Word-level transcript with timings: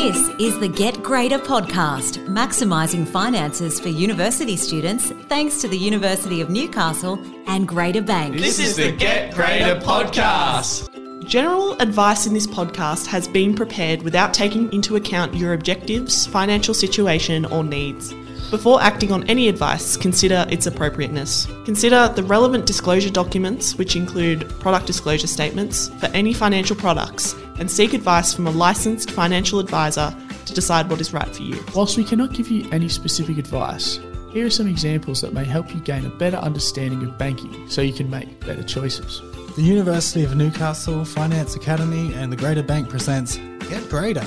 This 0.00 0.30
is 0.38 0.58
the 0.58 0.66
Get 0.66 1.02
Greater 1.02 1.38
podcast, 1.38 2.26
maximising 2.26 3.06
finances 3.06 3.78
for 3.78 3.90
university 3.90 4.56
students 4.56 5.10
thanks 5.28 5.60
to 5.60 5.68
the 5.68 5.76
University 5.76 6.40
of 6.40 6.48
Newcastle 6.48 7.22
and 7.46 7.68
Greater 7.68 8.00
Bank. 8.00 8.38
This 8.38 8.58
is 8.58 8.76
the 8.76 8.92
Get 8.92 9.34
Greater 9.34 9.78
podcast. 9.78 10.88
General 11.28 11.78
advice 11.82 12.26
in 12.26 12.32
this 12.32 12.46
podcast 12.46 13.08
has 13.08 13.28
been 13.28 13.54
prepared 13.54 14.00
without 14.00 14.32
taking 14.32 14.72
into 14.72 14.96
account 14.96 15.34
your 15.34 15.52
objectives, 15.52 16.26
financial 16.26 16.72
situation, 16.72 17.44
or 17.44 17.62
needs. 17.62 18.14
Before 18.50 18.82
acting 18.82 19.12
on 19.12 19.22
any 19.28 19.48
advice, 19.48 19.96
consider 19.96 20.44
its 20.50 20.66
appropriateness. 20.66 21.46
Consider 21.64 22.08
the 22.08 22.24
relevant 22.24 22.66
disclosure 22.66 23.08
documents, 23.08 23.78
which 23.78 23.94
include 23.94 24.50
product 24.58 24.88
disclosure 24.88 25.28
statements 25.28 25.88
for 26.00 26.06
any 26.06 26.32
financial 26.32 26.74
products, 26.74 27.36
and 27.60 27.70
seek 27.70 27.94
advice 27.94 28.34
from 28.34 28.48
a 28.48 28.50
licensed 28.50 29.12
financial 29.12 29.60
advisor 29.60 30.12
to 30.46 30.52
decide 30.52 30.90
what 30.90 31.00
is 31.00 31.12
right 31.12 31.28
for 31.28 31.42
you. 31.42 31.62
Whilst 31.76 31.96
we 31.96 32.02
cannot 32.02 32.32
give 32.32 32.48
you 32.48 32.68
any 32.72 32.88
specific 32.88 33.38
advice, 33.38 34.00
here 34.32 34.46
are 34.46 34.50
some 34.50 34.66
examples 34.66 35.20
that 35.20 35.32
may 35.32 35.44
help 35.44 35.72
you 35.72 35.80
gain 35.80 36.04
a 36.04 36.10
better 36.10 36.38
understanding 36.38 37.04
of 37.04 37.16
banking 37.18 37.68
so 37.68 37.82
you 37.82 37.92
can 37.92 38.10
make 38.10 38.40
better 38.40 38.64
choices. 38.64 39.22
The 39.54 39.62
University 39.62 40.24
of 40.24 40.34
Newcastle 40.34 41.04
Finance 41.04 41.54
Academy 41.54 42.14
and 42.14 42.32
the 42.32 42.36
Greater 42.36 42.64
Bank 42.64 42.88
presents 42.88 43.36
Get 43.68 43.88
Greater, 43.88 44.26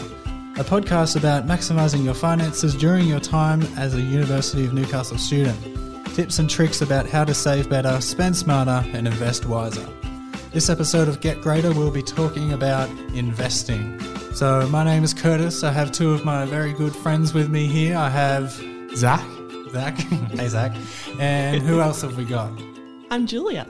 a 0.56 0.64
podcast 0.64 1.16
about 1.16 1.48
maximising 1.48 2.04
your 2.04 2.14
finances 2.14 2.76
during 2.76 3.08
your 3.08 3.20
time 3.20 3.64
as 3.76 3.96
a 3.96 4.02
University 4.02 4.64
of 4.64 4.72
Newcastle 4.72 5.18
student. 5.18 5.58
Tips 6.14 6.38
and 6.38 6.48
tricks 6.48 6.82
about 6.82 7.08
how 7.08 7.24
to 7.24 7.34
save 7.34 7.68
better, 7.72 8.00
spend 8.02 8.38
smarter, 8.38 8.86
and 8.94 9.08
invest 9.08 9.48
wiser. 9.48 9.88
This 10.52 10.70
episode 10.70 11.08
of 11.08 11.22
Get 11.22 11.42
Greater, 11.42 11.74
we'll 11.74 11.90
be 11.90 12.04
talking 12.04 12.54
about 12.54 12.88
investing. 13.16 14.00
So, 14.36 14.68
my 14.68 14.84
name 14.84 15.04
is 15.04 15.12
Curtis. 15.12 15.64
I 15.64 15.72
have 15.72 15.92
two 15.92 16.14
of 16.14 16.24
my 16.24 16.46
very 16.46 16.74
good 16.74 16.96
friends 16.96 17.34
with 17.34 17.50
me 17.50 17.66
here. 17.66 17.98
I 17.98 18.10
have 18.10 18.52
Zach? 18.96 19.26
Zach. 19.72 19.98
hey, 19.98 20.50
Zach. 20.50 20.76
And 21.18 21.64
who 21.64 21.82
else 21.82 22.04
have 22.04 22.16
we 22.16 22.26
got? 22.26 22.52
I'm 23.10 23.26
Julia. 23.26 23.66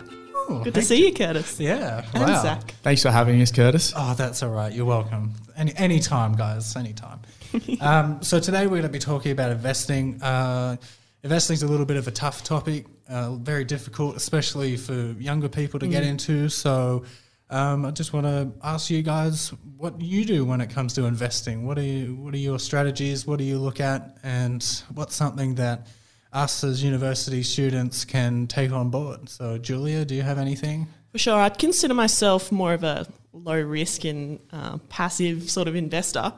Oh, 0.50 0.62
Good 0.64 0.74
to 0.74 0.82
see 0.82 1.06
you, 1.06 1.14
Curtis. 1.14 1.60
Yeah. 1.60 2.06
And 2.14 2.24
wow. 2.24 2.42
Zach. 2.42 2.74
Thanks 2.84 3.02
for 3.02 3.12
having 3.12 3.42
us, 3.42 3.52
Curtis. 3.52 3.94
Oh, 3.96 4.14
that's 4.14 4.44
all 4.44 4.50
right. 4.50 4.72
You're 4.72 4.86
welcome. 4.86 5.34
Any 5.56 5.74
anytime, 5.76 6.36
guys. 6.36 6.76
Anytime. 6.76 7.22
um, 7.82 8.22
so 8.22 8.40
today 8.40 8.64
we're 8.64 8.82
going 8.82 8.84
to 8.84 8.90
be 8.90 9.00
talking 9.00 9.32
about 9.32 9.52
investing. 9.52 10.22
Uh, 10.22 10.78
investing 11.24 11.54
is 11.54 11.64
a 11.64 11.68
little 11.68 11.86
bit 11.86 11.98
of 11.98 12.08
a 12.08 12.12
tough 12.12 12.44
topic, 12.44 12.86
uh, 13.08 13.36
very 13.36 13.64
difficult, 13.64 14.18
especially 14.18 14.76
for 14.76 14.94
younger 14.94 15.50
people 15.50 15.80
to 15.80 15.88
get 15.88 16.04
into. 16.04 16.50
So 16.50 17.04
um, 17.50 17.86
I 17.86 17.92
just 17.92 18.14
want 18.14 18.26
to 18.26 18.52
ask 18.64 18.90
you 18.90 19.02
guys 19.02 19.54
what 19.78 20.02
you 20.02 20.26
do 20.26 20.44
when 20.44 20.60
it 20.60 20.70
comes 20.70 20.94
to 20.96 21.06
investing. 21.06 21.66
What 21.66 21.78
are 21.78 21.84
you, 21.84 22.16
What 22.16 22.34
are 22.34 22.38
your 22.38 22.60
strategies? 22.60 23.26
What 23.28 23.38
do 23.38 23.46
you 23.46 23.60
look 23.60 23.80
at? 23.80 24.18
And 24.24 24.64
what's 24.94 25.16
something 25.16 25.56
that 25.56 25.88
us 26.34 26.64
as 26.64 26.84
university 26.84 27.44
students 27.44 28.06
can 28.06 28.48
take 28.48 28.72
on 28.72 28.90
board? 28.90 29.30
So 29.30 29.58
Julia, 29.58 30.04
do 30.04 30.16
you 30.16 30.24
have 30.24 30.38
anything? 30.38 30.88
For 31.12 31.20
sure, 31.20 31.40
I'd 31.40 31.60
consider 31.60 31.94
myself 31.94 32.52
more 32.52 32.74
of 32.74 32.84
a 32.84 33.08
low 33.32 33.62
risk 33.62 34.04
and 34.04 34.40
uh, 34.52 34.78
passive 34.90 35.50
sort 35.50 35.68
of 35.68 35.76
investor 35.76 36.34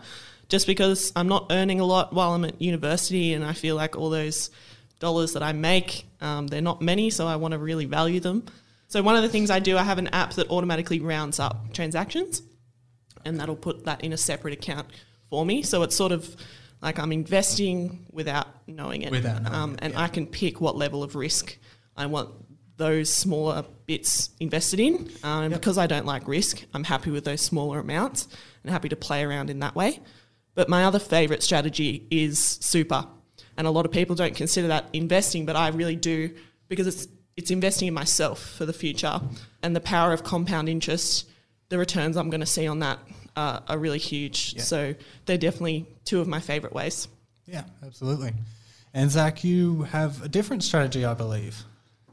just 0.49 0.67
because 0.67 1.11
I'm 1.15 1.27
not 1.27 1.47
earning 1.49 1.79
a 1.79 1.85
lot 1.85 2.13
while 2.13 2.33
I'm 2.33 2.45
at 2.45 2.61
university 2.61 3.33
and 3.33 3.43
I 3.43 3.53
feel 3.53 3.75
like 3.75 3.95
all 3.95 4.09
those 4.09 4.49
dollars 4.99 5.33
that 5.33 5.43
I 5.43 5.53
make, 5.53 6.05
um, 6.21 6.47
they're 6.47 6.61
not 6.61 6.81
many, 6.81 7.09
so 7.09 7.27
I 7.27 7.35
want 7.35 7.53
to 7.53 7.57
really 7.57 7.85
value 7.85 8.19
them. 8.19 8.45
So, 8.87 9.01
one 9.01 9.15
of 9.15 9.23
the 9.23 9.29
things 9.29 9.49
I 9.49 9.59
do, 9.59 9.77
I 9.77 9.83
have 9.83 9.97
an 9.97 10.07
app 10.09 10.33
that 10.33 10.49
automatically 10.49 10.99
rounds 10.99 11.39
up 11.39 11.73
transactions 11.73 12.41
and 13.23 13.39
that'll 13.39 13.55
put 13.55 13.85
that 13.85 14.03
in 14.03 14.13
a 14.13 14.17
separate 14.17 14.53
account 14.53 14.87
for 15.29 15.45
me. 15.45 15.63
So, 15.63 15.83
it's 15.83 15.95
sort 15.95 16.11
of 16.11 16.35
like 16.81 16.99
I'm 16.99 17.11
investing 17.11 18.05
without 18.11 18.47
knowing 18.67 19.03
it. 19.03 19.11
Without 19.11 19.43
knowing 19.43 19.55
um, 19.55 19.73
it, 19.73 19.79
and 19.81 19.93
yeah. 19.93 20.01
I 20.01 20.07
can 20.07 20.27
pick 20.27 20.61
what 20.61 20.75
level 20.75 21.03
of 21.03 21.15
risk 21.15 21.57
I 21.95 22.05
want 22.07 22.29
those 22.77 23.11
smaller 23.11 23.63
bits 23.85 24.31
invested 24.39 24.79
in. 24.79 25.09
Um, 25.23 25.51
Because 25.51 25.77
I 25.77 25.87
don't 25.87 26.05
like 26.05 26.27
risk, 26.27 26.63
I'm 26.73 26.83
happy 26.83 27.11
with 27.11 27.23
those 27.23 27.41
smaller 27.41 27.79
amounts 27.79 28.27
and 28.63 28.71
happy 28.71 28.89
to 28.89 28.95
play 28.95 29.23
around 29.23 29.49
in 29.49 29.59
that 29.59 29.75
way. 29.75 29.99
But 30.55 30.69
my 30.69 30.85
other 30.85 30.99
favourite 30.99 31.43
strategy 31.43 32.07
is 32.09 32.39
super. 32.39 33.07
And 33.57 33.67
a 33.67 33.71
lot 33.71 33.85
of 33.85 33.91
people 33.91 34.15
don't 34.15 34.35
consider 34.35 34.67
that 34.69 34.89
investing, 34.93 35.45
but 35.45 35.55
I 35.55 35.69
really 35.69 35.95
do 35.95 36.35
because 36.67 36.87
it's 36.87 37.07
it's 37.37 37.51
investing 37.51 37.89
in 37.89 37.93
myself 37.93 38.39
for 38.39 38.65
the 38.65 38.73
future. 38.73 39.19
And 39.61 39.75
the 39.75 39.81
power 39.81 40.13
of 40.13 40.23
compound 40.23 40.69
interest, 40.69 41.29
the 41.69 41.77
returns 41.77 42.15
I'm 42.15 42.29
going 42.29 42.41
to 42.41 42.45
see 42.45 42.65
on 42.65 42.79
that 42.79 42.99
uh, 43.35 43.59
are 43.67 43.77
really 43.77 43.97
huge. 43.99 44.57
So 44.59 44.95
they're 45.25 45.37
definitely 45.37 45.85
two 46.05 46.21
of 46.21 46.27
my 46.27 46.39
favourite 46.39 46.73
ways. 46.73 47.09
Yeah, 47.45 47.63
absolutely. 47.85 48.33
And 48.95 49.11
Zach, 49.11 49.43
you 49.43 49.83
have 49.83 50.23
a 50.23 50.29
different 50.29 50.63
strategy, 50.63 51.03
I 51.03 51.13
believe. 51.13 51.63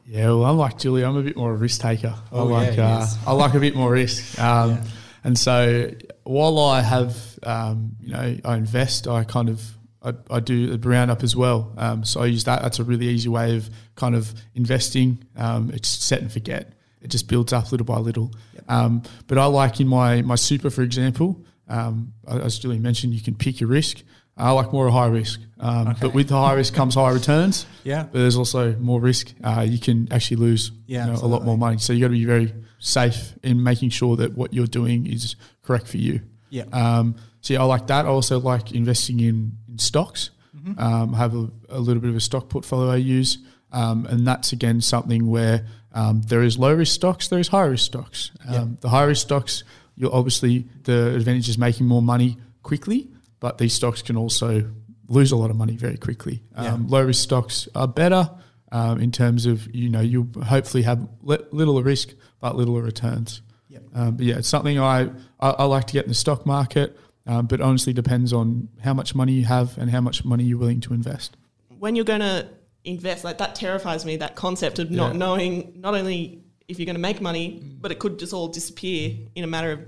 Yeah, 0.04 0.26
well, 0.26 0.44
I'm 0.44 0.58
like 0.58 0.78
Julie. 0.78 1.04
I'm 1.04 1.16
a 1.16 1.22
bit 1.22 1.36
more 1.36 1.52
a 1.52 1.56
risk 1.56 1.80
taker. 1.80 2.14
Oh, 2.32 2.52
I 2.52 2.62
yeah, 2.62 2.66
like 2.66 2.72
he 2.74 2.80
uh. 2.80 3.06
I 3.24 3.32
like 3.32 3.54
a 3.54 3.60
bit 3.60 3.76
more 3.76 3.92
risk. 3.92 4.38
Um, 4.38 4.70
Yeah. 4.70 4.84
And 5.24 5.38
so 5.38 5.92
while 6.24 6.58
I 6.58 6.80
have, 6.80 7.38
um, 7.44 7.92
you 8.00 8.12
know, 8.12 8.36
I 8.44 8.56
invest, 8.56 9.06
I 9.06 9.22
kind 9.22 9.48
of 9.48 9.62
I, 10.02 10.14
I 10.28 10.40
do 10.40 10.74
a 10.74 10.76
round 10.78 11.12
up 11.12 11.22
as 11.22 11.36
well. 11.36 11.72
Um, 11.76 12.04
so 12.04 12.20
I 12.20 12.26
use 12.26 12.42
that. 12.44 12.62
That's 12.62 12.80
a 12.80 12.84
really 12.84 13.06
easy 13.06 13.28
way 13.28 13.56
of 13.56 13.70
kind 13.94 14.16
of 14.16 14.34
investing. 14.56 15.24
Um, 15.36 15.70
it's 15.72 15.88
set 15.88 16.20
and 16.20 16.32
forget. 16.32 16.72
It 17.00 17.08
just 17.12 17.28
builds 17.28 17.52
up 17.52 17.70
little 17.70 17.84
by 17.84 17.98
little. 17.98 18.32
Um, 18.68 19.04
but 19.28 19.38
I 19.38 19.44
like 19.46 19.78
in 19.80 19.86
my 19.86 20.22
my 20.22 20.34
super, 20.34 20.70
for 20.70 20.82
example, 20.82 21.44
um, 21.68 22.12
as 22.26 22.58
Julie 22.58 22.80
mentioned, 22.80 23.14
you 23.14 23.20
can 23.20 23.36
pick 23.36 23.60
your 23.60 23.70
risk. 23.70 24.02
I 24.36 24.50
like 24.52 24.72
more 24.72 24.86
a 24.86 24.92
high 24.92 25.06
risk, 25.08 25.40
um, 25.60 25.88
Okay. 25.88 25.98
but 26.00 26.14
with 26.14 26.28
the 26.28 26.34
high 26.36 26.54
risk 26.54 26.72
comes 26.74 26.94
high 26.94 27.10
returns 27.12 27.66
Yeah. 27.84 28.04
but 28.04 28.18
there's 28.18 28.36
also 28.36 28.74
more 28.76 29.00
risk. 29.00 29.32
Uh, 29.44 29.66
you 29.68 29.78
can 29.78 30.08
actually 30.10 30.38
lose 30.38 30.72
Yeah, 30.86 31.06
you 31.06 31.12
know, 31.12 31.18
a 31.22 31.26
lot 31.28 31.44
more 31.44 31.58
money. 31.58 31.78
So 31.78 31.92
you 31.92 32.00
got 32.00 32.08
to 32.08 32.12
be 32.12 32.24
very 32.24 32.52
safe 32.78 33.34
in 33.42 33.62
making 33.62 33.90
sure 33.90 34.16
that 34.16 34.34
what 34.36 34.52
you're 34.54 34.66
doing 34.66 35.06
is 35.06 35.36
correct 35.62 35.86
for 35.86 35.98
you. 35.98 36.20
Yeah. 36.50 36.64
Um, 36.72 37.16
so 37.40 37.54
yeah, 37.54 37.60
I 37.60 37.64
like 37.64 37.86
that. 37.88 38.06
I 38.06 38.08
also 38.08 38.40
like 38.40 38.72
investing 38.72 39.20
in, 39.20 39.52
in 39.68 39.78
stocks. 39.78 40.30
Mm-hmm. 40.56 40.78
Um, 40.78 41.14
I 41.14 41.18
have 41.18 41.34
a, 41.34 41.50
a 41.68 41.78
little 41.78 42.00
bit 42.00 42.10
of 42.10 42.16
a 42.16 42.20
stock 42.20 42.48
portfolio 42.48 42.90
I 42.90 42.96
use, 42.96 43.38
um, 43.72 44.06
and 44.06 44.26
that's 44.26 44.52
again 44.52 44.80
something 44.80 45.28
where 45.28 45.66
um, 45.92 46.22
there 46.22 46.42
is 46.42 46.58
low 46.58 46.72
risk 46.74 46.94
stocks, 46.94 47.28
there 47.28 47.38
is 47.38 47.48
high 47.48 47.64
risk 47.66 47.84
stocks. 47.86 48.30
Um, 48.46 48.54
Yeah. 48.54 48.66
The 48.80 48.88
high 48.88 49.04
risk 49.04 49.22
stocks, 49.22 49.64
you're 49.96 50.14
obviously 50.14 50.66
the 50.84 51.14
advantage 51.14 51.48
is 51.48 51.58
making 51.58 51.86
more 51.86 52.02
money 52.02 52.38
quickly, 52.62 53.08
but 53.42 53.58
these 53.58 53.74
stocks 53.74 54.00
can 54.02 54.16
also 54.16 54.70
lose 55.08 55.32
a 55.32 55.36
lot 55.36 55.50
of 55.50 55.56
money 55.56 55.76
very 55.76 55.96
quickly. 55.98 56.42
Yeah. 56.54 56.72
Um, 56.74 56.86
Low 56.86 57.02
risk 57.04 57.22
stocks 57.22 57.68
are 57.74 57.88
better 57.88 58.30
um, 58.70 59.00
in 59.00 59.10
terms 59.10 59.44
of 59.46 59.56
you 59.74 59.88
know 59.90 60.00
you 60.00 60.30
hopefully 60.44 60.84
have 60.84 61.06
li- 61.22 61.44
little 61.50 61.82
risk 61.82 62.08
but 62.40 62.54
little 62.56 62.80
returns. 62.80 63.42
Yep. 63.68 63.82
Um, 63.94 64.16
but 64.16 64.24
yeah, 64.26 64.38
it's 64.38 64.48
something 64.48 64.78
I, 64.78 65.10
I, 65.40 65.50
I 65.50 65.64
like 65.64 65.86
to 65.88 65.92
get 65.92 66.04
in 66.04 66.08
the 66.08 66.14
stock 66.14 66.46
market, 66.46 66.96
um, 67.26 67.46
but 67.46 67.60
honestly 67.60 67.92
depends 67.92 68.32
on 68.32 68.68
how 68.82 68.94
much 68.94 69.14
money 69.14 69.32
you 69.32 69.44
have 69.44 69.76
and 69.76 69.90
how 69.90 70.00
much 70.00 70.24
money 70.24 70.44
you're 70.44 70.58
willing 70.58 70.80
to 70.82 70.94
invest. 70.94 71.36
when 71.80 71.96
you're 71.96 72.04
going 72.14 72.20
to 72.20 72.46
invest, 72.84 73.24
like 73.24 73.38
that 73.38 73.54
terrifies 73.56 74.04
me. 74.04 74.16
That 74.18 74.34
concept 74.36 74.78
of 74.78 74.90
not 74.90 75.12
Yeah. 75.12 75.18
knowing 75.18 75.72
not 75.76 75.94
only 75.94 76.42
if 76.68 76.78
you're 76.78 76.86
going 76.86 77.00
to 77.02 77.06
make 77.10 77.20
money, 77.20 77.60
but 77.80 77.90
it 77.92 77.98
could 77.98 78.18
just 78.20 78.32
all 78.32 78.48
disappear 78.48 79.16
in 79.34 79.42
a 79.44 79.46
matter 79.48 79.72
of 79.72 79.80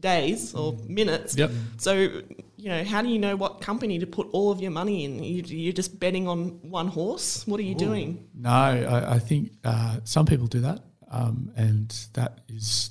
days 0.00 0.54
or 0.54 0.76
minutes. 0.86 1.36
Yep. 1.36 1.50
So 1.78 2.22
you 2.58 2.68
know, 2.68 2.82
how 2.82 3.02
do 3.02 3.08
you 3.08 3.20
know 3.20 3.36
what 3.36 3.60
company 3.60 4.00
to 4.00 4.06
put 4.06 4.28
all 4.32 4.50
of 4.50 4.60
your 4.60 4.72
money 4.72 5.04
in? 5.04 5.22
You, 5.22 5.44
you're 5.46 5.72
just 5.72 6.00
betting 6.00 6.26
on 6.26 6.58
one 6.68 6.88
horse. 6.88 7.46
What 7.46 7.60
are 7.60 7.62
you 7.62 7.76
doing? 7.76 8.28
No, 8.34 8.50
I, 8.50 9.14
I 9.14 9.18
think 9.20 9.52
uh, 9.62 10.00
some 10.02 10.26
people 10.26 10.48
do 10.48 10.60
that, 10.62 10.80
um, 11.08 11.52
and 11.56 11.88
that 12.14 12.40
is 12.48 12.90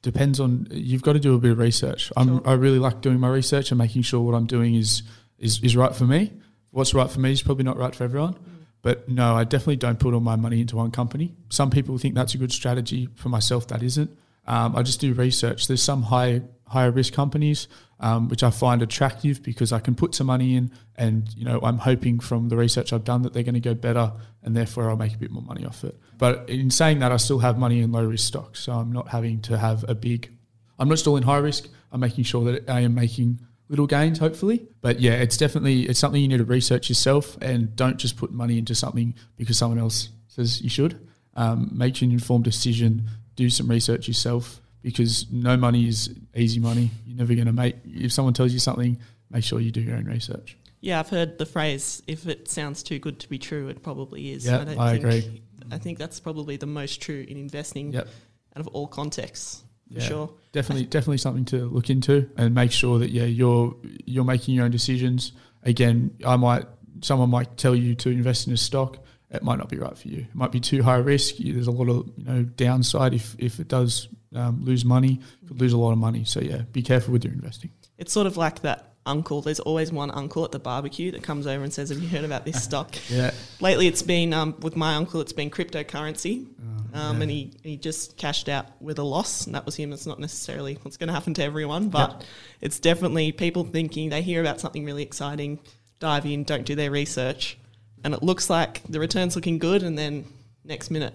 depends 0.00 0.40
on. 0.40 0.68
You've 0.70 1.02
got 1.02 1.12
to 1.12 1.20
do 1.20 1.34
a 1.34 1.38
bit 1.38 1.52
of 1.52 1.58
research. 1.58 2.10
I'm, 2.16 2.38
Sure. 2.38 2.48
I 2.48 2.54
really 2.54 2.78
like 2.78 3.02
doing 3.02 3.20
my 3.20 3.28
research 3.28 3.70
and 3.70 3.76
making 3.76 4.00
sure 4.00 4.22
what 4.22 4.34
I'm 4.34 4.46
doing 4.46 4.74
is 4.74 5.02
is 5.38 5.62
is 5.62 5.76
right 5.76 5.94
for 5.94 6.04
me. 6.04 6.32
What's 6.70 6.94
right 6.94 7.10
for 7.10 7.20
me 7.20 7.32
is 7.32 7.42
probably 7.42 7.64
not 7.64 7.76
right 7.76 7.94
for 7.94 8.04
everyone. 8.04 8.38
But 8.80 9.10
no, 9.10 9.34
I 9.34 9.44
definitely 9.44 9.76
don't 9.76 9.98
put 9.98 10.14
all 10.14 10.20
my 10.20 10.36
money 10.36 10.60
into 10.62 10.76
one 10.76 10.90
company. 10.90 11.34
Some 11.50 11.70
people 11.70 11.98
think 11.98 12.14
that's 12.14 12.34
a 12.34 12.38
good 12.38 12.52
strategy. 12.52 13.08
For 13.16 13.28
myself, 13.28 13.68
that 13.68 13.82
isn't. 13.82 14.10
Um, 14.46 14.74
I 14.74 14.82
just 14.82 15.00
do 15.00 15.12
research. 15.12 15.66
There's 15.66 15.82
some 15.82 16.02
high 16.02 16.42
higher 16.66 16.90
risk 16.90 17.12
companies 17.12 17.68
um, 18.00 18.28
which 18.28 18.42
I 18.42 18.50
find 18.50 18.82
attractive 18.82 19.42
because 19.42 19.72
I 19.72 19.78
can 19.78 19.94
put 19.94 20.14
some 20.14 20.26
money 20.26 20.56
in, 20.56 20.70
and 20.96 21.32
you 21.34 21.44
know 21.44 21.60
I'm 21.62 21.78
hoping 21.78 22.20
from 22.20 22.48
the 22.48 22.56
research 22.56 22.92
I've 22.92 23.04
done 23.04 23.22
that 23.22 23.32
they're 23.32 23.42
going 23.42 23.54
to 23.54 23.60
go 23.60 23.74
better, 23.74 24.12
and 24.42 24.56
therefore 24.56 24.90
I'll 24.90 24.96
make 24.96 25.14
a 25.14 25.18
bit 25.18 25.30
more 25.30 25.42
money 25.42 25.64
off 25.64 25.84
it. 25.84 25.98
But 26.18 26.48
in 26.48 26.70
saying 26.70 26.98
that, 27.00 27.12
I 27.12 27.16
still 27.16 27.38
have 27.38 27.58
money 27.58 27.80
in 27.80 27.92
low 27.92 28.04
risk 28.04 28.26
stocks, 28.26 28.60
so 28.60 28.72
I'm 28.72 28.92
not 28.92 29.08
having 29.08 29.40
to 29.42 29.58
have 29.58 29.84
a 29.88 29.94
big. 29.94 30.30
I'm 30.78 30.88
not 30.88 30.98
still 30.98 31.16
in 31.16 31.22
high 31.22 31.38
risk. 31.38 31.68
I'm 31.90 32.00
making 32.00 32.24
sure 32.24 32.44
that 32.52 32.68
I 32.68 32.80
am 32.80 32.94
making 32.94 33.40
little 33.68 33.86
gains, 33.86 34.18
hopefully. 34.18 34.66
But 34.82 35.00
yeah, 35.00 35.14
it's 35.14 35.36
definitely 35.36 35.82
it's 35.82 35.98
something 35.98 36.20
you 36.20 36.28
need 36.28 36.38
to 36.38 36.44
research 36.44 36.88
yourself, 36.88 37.38
and 37.40 37.74
don't 37.76 37.96
just 37.96 38.16
put 38.16 38.30
money 38.30 38.58
into 38.58 38.74
something 38.74 39.14
because 39.36 39.56
someone 39.56 39.78
else 39.78 40.10
says 40.28 40.60
you 40.60 40.68
should. 40.68 41.00
Um, 41.34 41.70
make 41.72 42.00
an 42.02 42.12
informed 42.12 42.44
decision. 42.44 43.08
Do 43.36 43.50
some 43.50 43.68
research 43.68 44.08
yourself 44.08 44.62
because 44.86 45.26
no 45.32 45.56
money 45.56 45.88
is 45.88 46.14
easy 46.36 46.60
money. 46.60 46.92
You're 47.04 47.16
never 47.18 47.34
going 47.34 47.46
to 47.48 47.52
make 47.52 47.74
if 47.84 48.12
someone 48.12 48.34
tells 48.34 48.52
you 48.52 48.60
something 48.60 48.96
make 49.32 49.42
sure 49.42 49.58
you 49.58 49.72
do 49.72 49.80
your 49.80 49.96
own 49.96 50.04
research. 50.04 50.56
Yeah, 50.80 51.00
I've 51.00 51.08
heard 51.08 51.38
the 51.38 51.44
phrase 51.46 52.02
"if 52.06 52.28
it 52.28 52.46
sounds 52.48 52.84
too 52.84 53.00
good 53.00 53.18
to 53.18 53.28
be 53.28 53.36
true, 53.38 53.66
it 53.68 53.82
probably 53.82 54.30
is." 54.30 54.46
Yeah, 54.46 54.60
I 54.60 54.92
think, 54.92 55.04
agree. 55.04 55.42
I 55.72 55.78
think 55.78 55.98
that's 55.98 56.20
probably 56.20 56.56
the 56.56 56.66
most 56.66 57.00
true 57.02 57.26
in 57.28 57.36
investing 57.36 57.92
Yep. 57.94 58.06
out 58.54 58.60
of 58.60 58.68
all 58.68 58.86
contexts, 58.86 59.64
for 59.92 59.98
Yeah. 59.98 60.06
sure. 60.06 60.30
Definitely, 60.52 60.84
definitely 60.86 61.18
something 61.18 61.44
to 61.46 61.64
look 61.66 61.90
into 61.90 62.30
and 62.36 62.54
make 62.54 62.70
sure 62.70 63.00
that 63.00 63.10
yeah, 63.10 63.24
you're 63.24 63.74
you're 64.04 64.24
making 64.24 64.54
your 64.54 64.64
own 64.66 64.70
decisions. 64.70 65.32
Again, 65.64 66.12
I 66.24 66.36
might 66.36 66.66
someone 67.02 67.30
might 67.30 67.56
tell 67.56 67.74
you 67.74 67.96
to 67.96 68.08
invest 68.10 68.46
in 68.46 68.52
a 68.52 68.56
stock. 68.56 68.98
It 69.30 69.42
might 69.42 69.58
not 69.58 69.68
be 69.68 69.76
right 69.78 69.96
for 69.96 70.08
you. 70.08 70.20
It 70.20 70.34
might 70.34 70.52
be 70.52 70.60
too 70.60 70.82
high 70.82 70.96
risk. 70.96 71.36
There's 71.38 71.66
a 71.66 71.72
lot 71.72 71.88
of 71.88 72.08
you 72.16 72.24
know 72.24 72.42
downside 72.42 73.12
if 73.12 73.34
if 73.38 73.58
it 73.58 73.68
does 73.68 74.08
um, 74.34 74.64
lose 74.64 74.84
money. 74.84 75.20
You 75.42 75.48
could 75.48 75.60
lose 75.60 75.72
a 75.72 75.78
lot 75.78 75.92
of 75.92 75.98
money. 75.98 76.24
So 76.24 76.40
yeah, 76.40 76.62
be 76.72 76.82
careful 76.82 77.12
with 77.12 77.24
your 77.24 77.32
investing. 77.32 77.70
It's 77.98 78.12
sort 78.12 78.26
of 78.26 78.36
like 78.36 78.60
that 78.62 78.92
uncle. 79.04 79.40
There's 79.40 79.60
always 79.60 79.90
one 79.92 80.10
uncle 80.10 80.44
at 80.44 80.52
the 80.52 80.58
barbecue 80.58 81.10
that 81.12 81.22
comes 81.22 81.46
over 81.46 81.64
and 81.64 81.72
says, 81.72 81.88
"Have 81.88 81.98
you 81.98 82.08
heard 82.08 82.24
about 82.24 82.44
this 82.44 82.62
stock?" 82.62 82.94
Yeah, 83.10 83.32
Lately, 83.60 83.86
it's 83.86 84.02
been 84.02 84.32
um, 84.32 84.54
with 84.60 84.76
my 84.76 84.94
uncle. 84.94 85.20
It's 85.20 85.32
been 85.32 85.50
cryptocurrency, 85.50 86.46
Oh, 86.94 86.98
um, 86.98 87.22
and 87.22 87.30
he, 87.30 87.52
he 87.62 87.76
just 87.76 88.16
cashed 88.16 88.48
out 88.48 88.66
with 88.80 88.98
a 88.98 89.02
loss, 89.02 89.46
and 89.46 89.54
that 89.54 89.64
was 89.66 89.76
him. 89.76 89.92
It's 89.92 90.06
not 90.06 90.18
necessarily 90.18 90.78
what's 90.82 90.96
going 90.96 91.08
to 91.08 91.14
happen 91.14 91.34
to 91.34 91.42
everyone, 91.44 91.88
but 91.88 92.24
it's 92.60 92.78
definitely 92.78 93.32
people 93.32 93.64
thinking 93.64 94.10
they 94.10 94.22
hear 94.22 94.40
about 94.40 94.60
something 94.60 94.84
really 94.84 95.02
exciting, 95.02 95.60
dive 95.98 96.26
in, 96.26 96.44
don't 96.44 96.64
do 96.64 96.74
their 96.74 96.90
research, 96.90 97.58
and 98.04 98.14
it 98.14 98.22
looks 98.22 98.48
like 98.50 98.82
the 98.88 99.00
return's 99.00 99.34
looking 99.36 99.58
good, 99.58 99.82
and 99.82 99.96
then 99.98 100.24
next 100.64 100.90
minute 100.90 101.14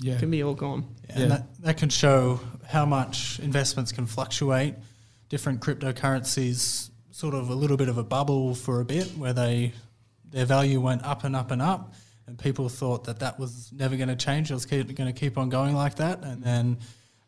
yeah, 0.00 0.14
it 0.14 0.18
can 0.20 0.30
be 0.30 0.42
all 0.42 0.54
gone. 0.54 0.84
And 1.08 1.20
Yeah. 1.20 1.26
that, 1.28 1.62
that 1.62 1.76
can 1.76 1.88
show 1.88 2.40
how 2.66 2.84
much 2.84 3.38
investments 3.40 3.92
can 3.92 4.06
fluctuate. 4.06 4.74
Different 5.28 5.60
cryptocurrencies, 5.60 6.90
sort 7.10 7.34
of 7.34 7.48
a 7.50 7.54
little 7.54 7.76
bit 7.76 7.88
of 7.88 7.98
a 7.98 8.02
bubble 8.04 8.54
for 8.54 8.80
a 8.80 8.84
bit, 8.84 9.06
where 9.16 9.32
they 9.32 9.72
their 10.30 10.46
value 10.46 10.80
went 10.80 11.04
up 11.04 11.24
and 11.24 11.36
up 11.36 11.50
and 11.50 11.60
up, 11.60 11.94
and 12.26 12.38
people 12.38 12.68
thought 12.68 13.04
that 13.04 13.18
that 13.20 13.38
was 13.38 13.70
never 13.72 13.96
going 13.96 14.08
to 14.08 14.16
change. 14.16 14.50
It 14.50 14.54
was 14.54 14.64
going 14.66 14.86
to 14.86 15.12
keep 15.12 15.36
on 15.38 15.48
going 15.48 15.74
like 15.74 15.96
that, 15.96 16.22
and 16.22 16.42
then. 16.42 16.78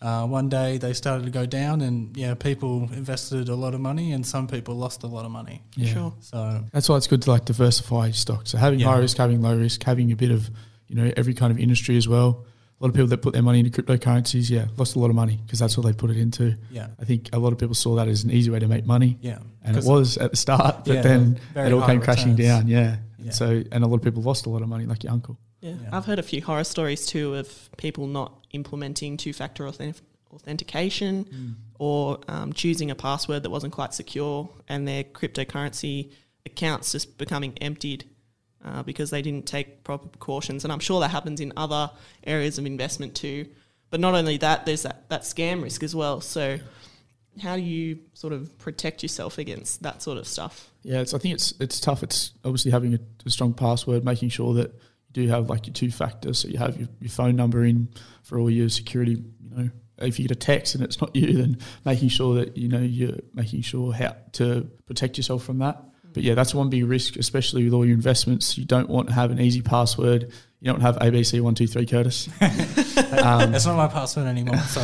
Uh, 0.05 0.27
one 0.27 0.49
day 0.51 0.77
they 0.77 0.93
started 0.93 1.25
to 1.25 1.31
go 1.31 1.47
down, 1.47 1.81
and 1.81 2.15
yeah, 2.17 2.35
people 2.35 2.91
invested 2.93 3.49
a 3.49 3.55
lot 3.55 3.73
of 3.75 3.81
money, 3.81 4.13
and 4.13 4.27
some 4.27 4.47
people 4.47 4.75
lost 4.75 5.03
a 5.03 5.07
lot 5.07 5.25
of 5.25 5.31
money. 5.31 5.63
yeah. 5.77 5.93
Sure. 5.95 6.15
So 6.21 6.63
That's 6.73 6.89
why 6.89 6.97
it's 6.99 7.07
good 7.07 7.23
to 7.23 7.31
like 7.31 7.47
diversify 7.47 8.05
your 8.07 8.13
stocks. 8.13 8.51
So 8.51 8.59
having 8.59 8.81
Yeah. 8.81 8.89
high 8.93 8.99
risk, 8.99 9.17
having 9.17 9.41
low 9.41 9.57
risk, 9.57 9.83
having 9.83 10.13
a 10.13 10.17
bit 10.17 10.31
of 10.31 10.51
you 10.89 10.97
know 10.97 11.11
every 11.17 11.33
kind 11.35 11.51
of 11.51 11.59
industry 11.59 11.97
as 11.97 12.07
well. 12.07 12.45
A 12.81 12.85
lot 12.85 12.89
of 12.89 12.95
people 12.95 13.07
that 13.07 13.23
put 13.23 13.33
their 13.33 13.43
money 13.43 13.61
into 13.61 13.71
cryptocurrencies, 13.71 14.51
yeah, 14.51 14.67
lost 14.77 14.95
a 14.97 14.99
lot 14.99 15.09
of 15.09 15.17
money 15.17 15.41
because 15.47 15.59
that's 15.61 15.77
what 15.79 15.87
they 15.87 15.93
put 15.95 16.11
it 16.11 16.19
into. 16.19 16.55
yeah, 16.71 16.89
I 17.01 17.05
think 17.07 17.31
a 17.33 17.39
lot 17.39 17.53
of 17.55 17.59
people 17.59 17.75
saw 17.75 17.95
that 17.97 18.09
as 18.09 18.25
an 18.25 18.31
easy 18.31 18.51
way 18.51 18.59
to 18.59 18.69
make 18.69 18.85
money, 18.85 19.17
yeah, 19.23 19.39
and 19.63 19.77
it 19.77 19.85
was 19.85 20.19
at 20.19 20.33
the 20.33 20.37
start, 20.37 20.85
but 20.85 20.95
Yeah, 20.97 21.01
then 21.03 21.39
it 21.57 21.73
all 21.73 21.81
high 21.81 21.93
came 21.93 22.03
crashing 22.03 22.37
down. 22.37 22.69
Yeah. 22.69 22.97
Yeah. 23.19 23.25
And 23.31 23.35
so 23.35 23.63
and 23.73 23.85
a 23.85 23.87
lot 23.87 23.97
of 23.97 24.03
people 24.03 24.23
lost 24.23 24.45
a 24.45 24.51
lot 24.51 24.61
of 24.61 24.69
money, 24.69 24.85
like 24.85 25.03
your 25.05 25.13
uncle. 25.15 25.39
Yeah. 25.65 25.75
Yeah. 25.83 25.89
I've 25.93 26.05
heard 26.05 26.19
a 26.19 26.23
few 26.23 26.43
horror 26.43 26.65
stories 26.65 27.07
too 27.07 27.35
of 27.35 27.71
people 27.79 28.07
not 28.07 28.47
implementing 28.53 29.17
two 29.17 29.33
factor 29.33 29.67
authentic- 29.67 30.03
authentication 30.31 31.57
or 31.79 32.19
um, 32.29 32.53
choosing 32.53 32.91
a 32.91 32.95
password 32.95 33.45
that 33.45 33.51
wasn't 33.51 33.73
quite 33.73 33.95
secure 33.95 34.49
and 34.69 34.87
their 34.87 35.05
cryptocurrency 35.05 36.13
accounts 36.45 36.93
just 36.93 37.17
becoming 37.17 37.57
emptied 37.61 38.05
uh, 38.65 38.83
because 38.83 39.11
they 39.11 39.23
didn't 39.23 39.47
take 39.47 39.85
proper 39.85 40.09
precautions. 40.09 40.65
And 40.65 40.73
I'm 40.73 40.81
sure 40.81 41.01
that 41.01 41.09
happens 41.11 41.41
in 41.41 41.53
other 41.57 41.91
areas 42.27 42.59
of 42.59 42.67
investment 42.67 43.15
too. 43.15 43.47
But 43.91 44.01
not 44.01 44.15
only 44.15 44.39
that, 44.39 44.67
there's 44.67 44.83
that, 44.83 45.09
that 45.09 45.23
scam 45.23 45.63
risk 45.63 45.83
as 45.83 45.95
well. 45.95 46.21
So, 46.21 46.59
how 47.41 47.57
do 47.57 47.63
you 47.63 47.99
sort 48.13 48.33
of 48.33 48.57
protect 48.59 49.03
yourself 49.03 49.39
against 49.39 49.83
that 49.83 50.03
sort 50.03 50.19
of 50.19 50.27
stuff? 50.27 50.71
Yeah, 50.83 51.01
it's, 51.01 51.15
I 51.15 51.19
think 51.19 51.35
it's 51.35 51.55
it's 51.61 51.81
tough. 51.81 52.03
It's 52.03 52.33
obviously 52.45 52.71
having 52.71 52.95
a, 52.95 52.99
a 53.27 53.31
strong 53.31 53.55
password, 53.55 54.05
making 54.05 54.31
sure 54.31 54.55
that 54.55 54.71
you 54.71 54.81
do 55.15 55.27
have 55.29 55.49
like 55.49 55.67
your 55.67 55.75
two 55.75 55.91
factors, 55.91 56.41
so 56.41 56.49
you 56.49 56.59
have 56.59 56.77
your, 56.77 56.89
your 57.01 57.11
phone 57.11 57.37
number 57.37 57.65
in 57.65 57.89
for 58.23 58.39
all 58.39 58.51
your 58.51 58.69
security. 58.69 59.13
You 59.13 59.57
know, 59.57 59.71
if 59.99 60.19
you 60.19 60.29
get 60.29 60.37
a 60.37 60.39
text 60.39 60.75
and 60.75 60.85
it's 60.85 61.01
not 61.01 61.15
you, 61.17 61.33
then 61.33 61.59
making 61.85 62.09
sure 62.09 62.35
that 62.35 62.57
you 62.57 62.69
know 62.69 62.81
you're 62.81 63.19
making 63.33 63.63
sure 63.63 63.93
how 63.93 64.17
to 64.33 64.69
protect 64.87 65.17
yourself 65.17 65.45
from 65.45 65.59
that. 65.59 65.83
But 66.13 66.23
yeah, 66.23 66.35
that's 66.35 66.55
one 66.55 66.71
big 66.71 66.85
risk, 66.85 67.17
especially 67.17 67.65
with 67.65 67.73
all 67.73 67.85
your 67.85 67.95
investments. 67.95 68.57
You 68.59 68.65
don't 68.65 68.89
want 68.89 69.09
to 69.09 69.15
have 69.15 69.31
an 69.31 69.41
easy 69.41 69.63
password. 69.63 70.33
You 70.61 70.73
don't 70.73 70.81
have 70.81 70.97
ABC 70.97 71.41
one 71.41 71.55
two 71.55 71.67
three 71.67 71.87
Curtis. 71.87 72.29
um, 72.41 73.53
That's 73.53 73.67
not 73.67 73.77
my 73.77 73.89
password 73.89 74.27
anymore. 74.27 74.59
So 74.59 74.81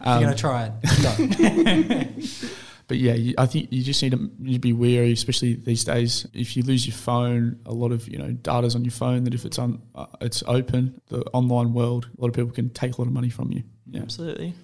um, 0.00 0.20
you're 0.20 0.30
gonna 0.30 0.34
try 0.34 0.72
it. 0.82 2.54
But 2.86 2.98
yeah, 2.98 3.14
you, 3.14 3.34
I 3.38 3.46
think 3.46 3.72
you 3.72 3.82
just 3.82 4.02
need 4.02 4.12
to 4.12 4.30
you 4.40 4.58
be 4.58 4.72
wary, 4.72 5.12
especially 5.12 5.54
these 5.54 5.84
days. 5.84 6.26
If 6.34 6.56
you 6.56 6.62
lose 6.62 6.86
your 6.86 6.94
phone, 6.94 7.60
a 7.64 7.72
lot 7.72 7.92
of 7.92 8.06
you 8.08 8.18
know 8.18 8.30
data's 8.32 8.74
on 8.74 8.84
your 8.84 8.92
phone. 8.92 9.24
That 9.24 9.34
if 9.34 9.44
it's 9.44 9.58
on, 9.58 9.80
uh, 9.94 10.06
it's 10.20 10.42
open. 10.46 11.00
The 11.08 11.22
online 11.32 11.72
world, 11.72 12.08
a 12.16 12.20
lot 12.20 12.28
of 12.28 12.34
people 12.34 12.50
can 12.50 12.70
take 12.70 12.96
a 12.96 13.00
lot 13.00 13.06
of 13.06 13.14
money 13.14 13.30
from 13.30 13.52
you. 13.52 13.62
Yeah, 13.90 14.02
Absolutely. 14.02 14.54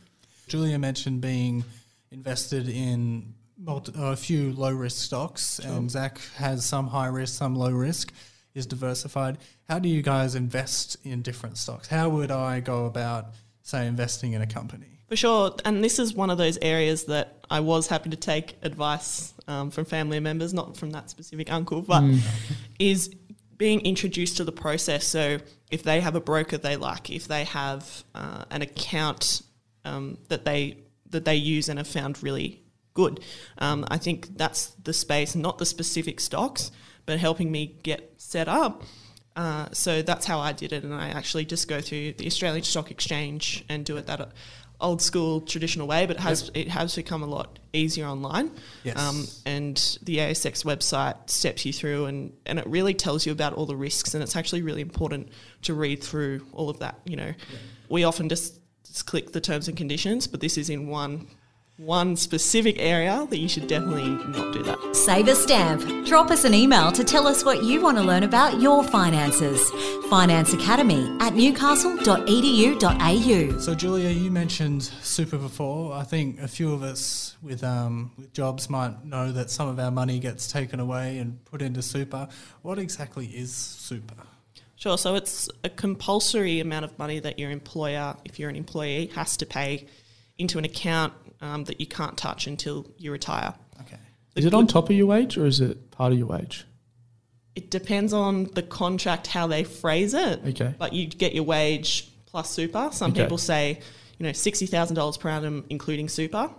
Julia 0.48 0.78
mentioned 0.78 1.20
being 1.20 1.64
invested 2.10 2.68
in 2.68 3.34
multi, 3.56 3.92
a 3.96 4.16
few 4.16 4.52
low 4.52 4.72
risk 4.72 5.02
stocks, 5.02 5.58
and 5.58 5.90
Zach 5.90 6.20
has 6.36 6.64
some 6.64 6.88
high 6.88 7.06
risk, 7.06 7.38
some 7.38 7.54
low 7.54 7.70
risk. 7.70 8.12
Is 8.52 8.66
diversified. 8.66 9.38
How 9.68 9.78
do 9.78 9.88
you 9.88 10.02
guys 10.02 10.34
invest 10.34 10.96
in 11.04 11.22
different 11.22 11.56
stocks? 11.56 11.86
How 11.86 12.08
would 12.08 12.32
I 12.32 12.58
go 12.58 12.86
about, 12.86 13.26
say, 13.62 13.86
investing 13.86 14.32
in 14.32 14.42
a 14.42 14.46
company? 14.46 14.99
For 15.10 15.16
sure. 15.16 15.56
And 15.64 15.82
this 15.82 15.98
is 15.98 16.14
one 16.14 16.30
of 16.30 16.38
those 16.38 16.56
areas 16.62 17.06
that 17.06 17.44
I 17.50 17.58
was 17.58 17.88
happy 17.88 18.10
to 18.10 18.16
take 18.16 18.56
advice 18.62 19.34
um, 19.48 19.72
from 19.72 19.84
family 19.84 20.20
members, 20.20 20.54
not 20.54 20.76
from 20.76 20.90
that 20.90 21.10
specific 21.10 21.52
uncle, 21.52 21.82
but 21.82 22.04
is 22.78 23.12
being 23.56 23.80
introduced 23.80 24.36
to 24.36 24.44
the 24.44 24.52
process. 24.52 25.04
So 25.04 25.38
if 25.68 25.82
they 25.82 26.00
have 26.00 26.14
a 26.14 26.20
broker 26.20 26.58
they 26.58 26.76
like, 26.76 27.10
if 27.10 27.26
they 27.26 27.42
have 27.42 28.04
uh, 28.14 28.44
an 28.52 28.62
account 28.62 29.42
um, 29.84 30.16
that 30.28 30.44
they 30.44 30.78
that 31.08 31.24
they 31.24 31.34
use 31.34 31.68
and 31.68 31.80
have 31.80 31.88
found 31.88 32.22
really 32.22 32.62
good, 32.94 33.18
um, 33.58 33.84
I 33.90 33.98
think 33.98 34.36
that's 34.38 34.66
the 34.84 34.92
space, 34.92 35.34
not 35.34 35.58
the 35.58 35.66
specific 35.66 36.20
stocks, 36.20 36.70
but 37.04 37.18
helping 37.18 37.50
me 37.50 37.78
get 37.82 38.14
set 38.16 38.46
up. 38.46 38.84
Uh, 39.34 39.66
so 39.72 40.02
that's 40.02 40.26
how 40.26 40.38
I 40.38 40.52
did 40.52 40.72
it, 40.72 40.84
and 40.84 40.94
I 40.94 41.08
actually 41.08 41.46
just 41.46 41.66
go 41.66 41.80
through 41.80 42.12
the 42.12 42.26
Australian 42.26 42.62
Stock 42.62 42.92
Exchange 42.92 43.64
and 43.68 43.84
do 43.84 43.96
it 43.96 44.06
that 44.06 44.32
old 44.80 45.02
school 45.02 45.40
traditional 45.40 45.86
way. 45.86 46.06
But 46.06 46.16
it 46.16 46.20
has 46.20 46.50
it 46.54 46.68
has 46.68 46.94
become 46.94 47.22
a 47.22 47.26
lot 47.26 47.58
easier 47.72 48.06
online. 48.06 48.50
Yes. 48.84 48.98
Um, 48.98 49.26
and 49.46 49.76
the 50.02 50.18
ASX 50.18 50.64
website 50.64 51.30
steps 51.30 51.64
you 51.64 51.72
through, 51.72 52.06
and 52.06 52.32
and 52.46 52.58
it 52.58 52.66
really 52.66 52.94
tells 52.94 53.26
you 53.26 53.32
about 53.32 53.52
all 53.54 53.66
the 53.66 53.76
risks, 53.76 54.14
and 54.14 54.22
it's 54.22 54.36
actually 54.36 54.62
really 54.62 54.82
important 54.82 55.28
to 55.62 55.74
read 55.74 56.02
through 56.02 56.46
all 56.52 56.70
of 56.70 56.78
that. 56.80 57.00
You 57.04 57.16
know, 57.16 57.32
we 57.88 58.04
often 58.04 58.28
just, 58.28 58.60
just 58.86 59.06
click 59.06 59.32
the 59.32 59.40
terms 59.40 59.68
and 59.68 59.76
conditions, 59.76 60.26
but 60.26 60.40
this 60.40 60.56
is 60.58 60.70
in 60.70 60.88
one 60.88 61.28
one 61.80 62.14
specific 62.14 62.76
area 62.78 63.26
that 63.30 63.38
you 63.38 63.48
should 63.48 63.66
definitely 63.66 64.10
not 64.26 64.52
do 64.52 64.62
that. 64.62 64.94
Save 64.94 65.28
a 65.28 65.34
stamp. 65.34 66.06
Drop 66.06 66.30
us 66.30 66.44
an 66.44 66.52
email 66.52 66.92
to 66.92 67.02
tell 67.02 67.26
us 67.26 67.42
what 67.42 67.64
you 67.64 67.80
want 67.80 67.96
to 67.96 68.02
learn 68.02 68.22
about 68.22 68.60
your 68.60 68.84
finances. 68.84 69.70
Finance 70.10 70.52
Academy 70.52 71.16
at 71.20 71.34
newcastle.edu.au. 71.34 73.58
So, 73.58 73.74
Julia, 73.74 74.10
you 74.10 74.30
mentioned 74.30 74.82
super 74.82 75.38
before. 75.38 75.94
I 75.94 76.02
think 76.02 76.38
a 76.40 76.48
few 76.48 76.74
of 76.74 76.82
us 76.82 77.38
with 77.40 77.64
um, 77.64 78.10
with 78.18 78.34
jobs 78.34 78.68
might 78.68 79.02
know 79.04 79.32
that 79.32 79.50
some 79.50 79.68
of 79.68 79.78
our 79.78 79.90
money 79.90 80.18
gets 80.18 80.52
taken 80.52 80.80
away 80.80 81.16
and 81.16 81.42
put 81.46 81.62
into 81.62 81.80
super. 81.80 82.28
What 82.60 82.78
exactly 82.78 83.24
is 83.26 83.54
super? 83.54 84.16
Sure. 84.76 84.98
So 84.98 85.14
it's 85.14 85.48
a 85.64 85.70
compulsory 85.70 86.60
amount 86.60 86.84
of 86.84 86.98
money 86.98 87.20
that 87.20 87.38
your 87.38 87.50
employer, 87.50 88.16
if 88.26 88.38
you're 88.38 88.50
an 88.50 88.56
employee, 88.56 89.06
has 89.14 89.38
to 89.38 89.46
pay 89.46 89.86
into 90.38 90.58
an 90.58 90.64
account 90.64 91.14
um, 91.40 91.64
that 91.64 91.80
you 91.80 91.86
can't 91.86 92.16
touch 92.16 92.46
until 92.46 92.86
you 92.98 93.12
retire. 93.12 93.54
Okay. 93.82 93.96
is 94.36 94.44
it 94.44 94.54
on 94.54 94.66
top 94.66 94.90
of 94.90 94.96
your 94.96 95.06
wage 95.06 95.36
or 95.36 95.46
is 95.46 95.60
it 95.60 95.90
part 95.90 96.12
of 96.12 96.18
your 96.18 96.26
wage? 96.28 96.64
It 97.56 97.70
depends 97.70 98.12
on 98.12 98.44
the 98.54 98.62
contract 98.62 99.26
how 99.26 99.46
they 99.46 99.64
phrase 99.64 100.14
it. 100.14 100.40
Okay. 100.48 100.74
But 100.78 100.92
you 100.92 101.06
get 101.06 101.34
your 101.34 101.44
wage 101.44 102.10
plus 102.26 102.48
super. 102.50 102.90
Some 102.92 103.10
Okay. 103.10 103.22
people 103.22 103.38
say, 103.38 103.80
you 104.18 104.26
know, 104.26 104.32
sixty 104.32 104.66
thousand 104.66 104.96
dollars 104.96 105.16
per 105.16 105.28
annum, 105.30 105.64
including 105.68 106.08
super. 106.08 106.50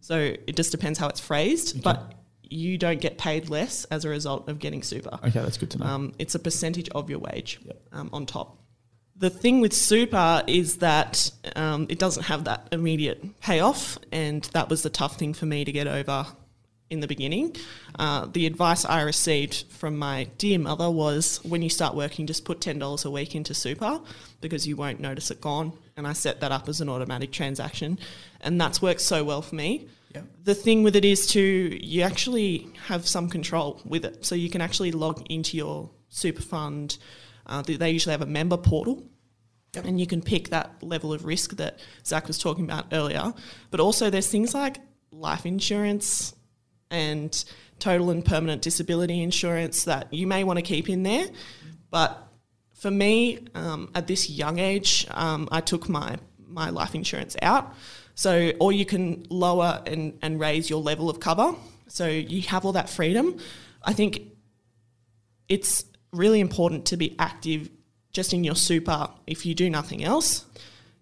So 0.00 0.16
it 0.18 0.56
just 0.56 0.72
depends 0.72 0.98
how 0.98 1.08
it's 1.08 1.20
phrased. 1.20 1.82
But 1.82 2.14
you 2.42 2.76
don't 2.78 3.00
get 3.00 3.16
paid 3.16 3.48
less 3.48 3.84
as 3.84 4.04
a 4.04 4.08
result 4.08 4.48
of 4.48 4.58
getting 4.58 4.82
super. 4.82 5.10
Okay, 5.22 5.30
that's 5.40 5.56
good 5.56 5.70
to 5.70 5.78
know. 5.78 5.86
Um, 5.86 6.12
it's 6.18 6.34
a 6.34 6.38
percentage 6.40 6.88
of 6.90 7.08
your 7.08 7.20
wage 7.20 7.60
Yep. 7.64 7.80
um, 7.92 8.10
on 8.12 8.26
top. 8.26 8.59
The 9.20 9.28
thing 9.28 9.60
with 9.60 9.74
super 9.74 10.42
is 10.46 10.76
that 10.76 11.30
um, 11.54 11.86
it 11.90 11.98
doesn't 11.98 12.22
have 12.22 12.44
that 12.44 12.66
immediate 12.72 13.38
payoff, 13.40 13.98
and 14.10 14.42
that 14.54 14.70
was 14.70 14.82
the 14.82 14.88
tough 14.88 15.18
thing 15.18 15.34
for 15.34 15.44
me 15.44 15.62
to 15.62 15.70
get 15.70 15.86
over 15.86 16.26
in 16.88 17.00
the 17.00 17.06
beginning. 17.06 17.54
Uh, 17.98 18.24
the 18.32 18.46
advice 18.46 18.86
I 18.86 19.02
received 19.02 19.66
from 19.72 19.98
my 19.98 20.24
dear 20.38 20.58
mother 20.58 20.90
was 20.90 21.36
when 21.44 21.60
you 21.60 21.68
start 21.68 21.94
working, 21.94 22.26
just 22.26 22.46
put 22.46 22.60
$10 22.60 23.04
a 23.04 23.10
week 23.10 23.34
into 23.34 23.52
super 23.52 24.00
because 24.40 24.66
you 24.66 24.74
won't 24.74 25.00
notice 25.00 25.30
it 25.30 25.42
gone. 25.42 25.74
And 25.98 26.06
I 26.06 26.14
set 26.14 26.40
that 26.40 26.50
up 26.50 26.66
as 26.66 26.80
an 26.80 26.88
automatic 26.88 27.30
transaction, 27.30 27.98
and 28.40 28.58
that's 28.58 28.80
worked 28.80 29.02
so 29.02 29.22
well 29.22 29.42
for 29.42 29.54
me. 29.54 29.86
Yep. 30.14 30.24
The 30.44 30.54
thing 30.54 30.82
with 30.82 30.96
it 30.96 31.04
is 31.04 31.26
to 31.32 31.40
you 31.40 32.00
actually 32.00 32.68
have 32.86 33.06
some 33.06 33.28
control 33.28 33.82
with 33.84 34.06
it, 34.06 34.24
so 34.24 34.34
you 34.34 34.48
can 34.48 34.62
actually 34.62 34.92
log 34.92 35.26
into 35.28 35.58
your 35.58 35.90
super 36.08 36.40
fund. 36.40 36.96
Uh, 37.46 37.62
they- 37.62 37.76
they 37.76 37.90
usually 37.90 38.12
have 38.12 38.22
a 38.22 38.26
member 38.26 38.56
portal, 38.56 39.02
Yep. 39.74 39.84
and 39.84 40.00
you 40.00 40.06
can 40.06 40.20
pick 40.22 40.48
that 40.50 40.82
level 40.82 41.12
of 41.12 41.24
risk 41.24 41.56
that 41.56 41.78
Zach 42.04 42.26
was 42.26 42.38
talking 42.38 42.64
about 42.64 42.86
earlier. 42.92 43.32
But 43.70 43.80
also, 43.80 44.10
there's 44.10 44.28
things 44.28 44.54
like 44.54 44.78
life 45.12 45.46
insurance 45.46 46.34
and 46.90 47.44
total 47.78 48.10
and 48.10 48.24
permanent 48.24 48.62
disability 48.62 49.22
insurance 49.22 49.84
that 49.84 50.12
you 50.12 50.26
may 50.26 50.44
want 50.44 50.58
to 50.58 50.62
keep 50.62 50.88
in 50.88 51.02
there. 51.02 51.26
But 51.90 52.26
for 52.74 52.90
me, 52.90 53.38
um, 53.54 53.90
at 53.94 54.06
this 54.06 54.28
young 54.28 54.58
age, 54.58 55.06
um, 55.10 55.48
I 55.50 55.60
took 55.60 55.88
my, 55.88 56.18
my 56.46 56.70
life 56.70 56.94
insurance 56.94 57.36
out. 57.42 57.74
So, 58.14 58.52
or 58.60 58.72
you 58.72 58.84
can 58.84 59.24
lower 59.30 59.82
and, 59.86 60.18
and 60.20 60.38
raise 60.38 60.68
your 60.68 60.82
level 60.82 61.08
of 61.08 61.20
cover. 61.20 61.54
So 61.88 62.06
you 62.06 62.42
have 62.42 62.64
all 62.64 62.72
that 62.72 62.90
freedom. 62.90 63.38
I 63.82 63.92
think 63.92 64.22
it's 65.48 65.84
really 66.12 66.40
important 66.40 66.86
to 66.86 66.96
be 66.96 67.14
active 67.18 67.70
just 68.12 68.32
in 68.32 68.42
your 68.44 68.56
super 68.56 69.08
if 69.26 69.46
you 69.46 69.54
do 69.54 69.70
nothing 69.70 70.02
else, 70.02 70.44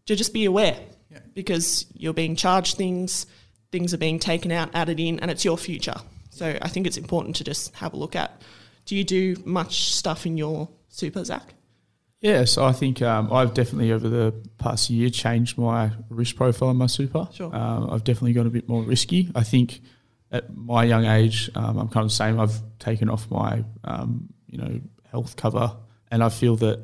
to 0.06 0.14
just 0.14 0.32
be 0.32 0.44
aware 0.44 0.78
Yeah. 1.10 1.20
because 1.34 1.86
you're 1.94 2.12
being 2.14 2.36
charged 2.36 2.76
things, 2.76 3.26
things 3.72 3.94
are 3.94 3.98
being 3.98 4.18
taken 4.18 4.52
out, 4.52 4.70
added 4.74 5.00
in, 5.00 5.18
and 5.20 5.30
it's 5.30 5.44
your 5.44 5.56
future. 5.58 5.96
So 6.30 6.58
I 6.60 6.68
think 6.68 6.86
it's 6.86 6.96
important 6.98 7.36
to 7.36 7.44
just 7.44 7.74
have 7.76 7.94
a 7.94 7.96
look 7.96 8.14
at. 8.14 8.42
Do 8.84 8.96
you 8.96 9.04
do 9.04 9.36
much 9.44 9.92
stuff 9.94 10.26
in 10.26 10.36
your 10.36 10.68
super, 10.88 11.24
Zach? 11.24 11.54
Yeah, 12.20 12.44
so 12.46 12.64
I 12.64 12.72
think 12.72 13.00
um, 13.00 13.32
I've 13.32 13.54
definitely 13.54 13.92
over 13.92 14.08
the 14.08 14.34
past 14.58 14.90
year 14.90 15.08
changed 15.08 15.56
my 15.56 15.90
risk 16.08 16.36
profile 16.36 16.70
in 16.70 16.76
my 16.76 16.86
super. 16.86 17.28
Sure. 17.32 17.54
Um, 17.54 17.90
I've 17.90 18.02
definitely 18.04 18.32
got 18.32 18.46
a 18.46 18.50
bit 18.50 18.68
more 18.68 18.82
risky. 18.82 19.30
I 19.34 19.44
think 19.44 19.80
at 20.32 20.54
my 20.54 20.84
young 20.84 21.04
age, 21.06 21.48
um, 21.54 21.78
I'm 21.78 21.88
kind 21.88 22.04
of 22.04 22.10
the 22.10 22.16
same. 22.16 22.40
I've 22.40 22.60
taken 22.80 23.08
off 23.08 23.30
my, 23.30 23.64
um, 23.84 24.28
you 24.48 24.58
know, 24.58 24.80
health 25.10 25.36
cover, 25.36 25.76
and 26.10 26.22
I 26.22 26.28
feel 26.28 26.56
that 26.56 26.80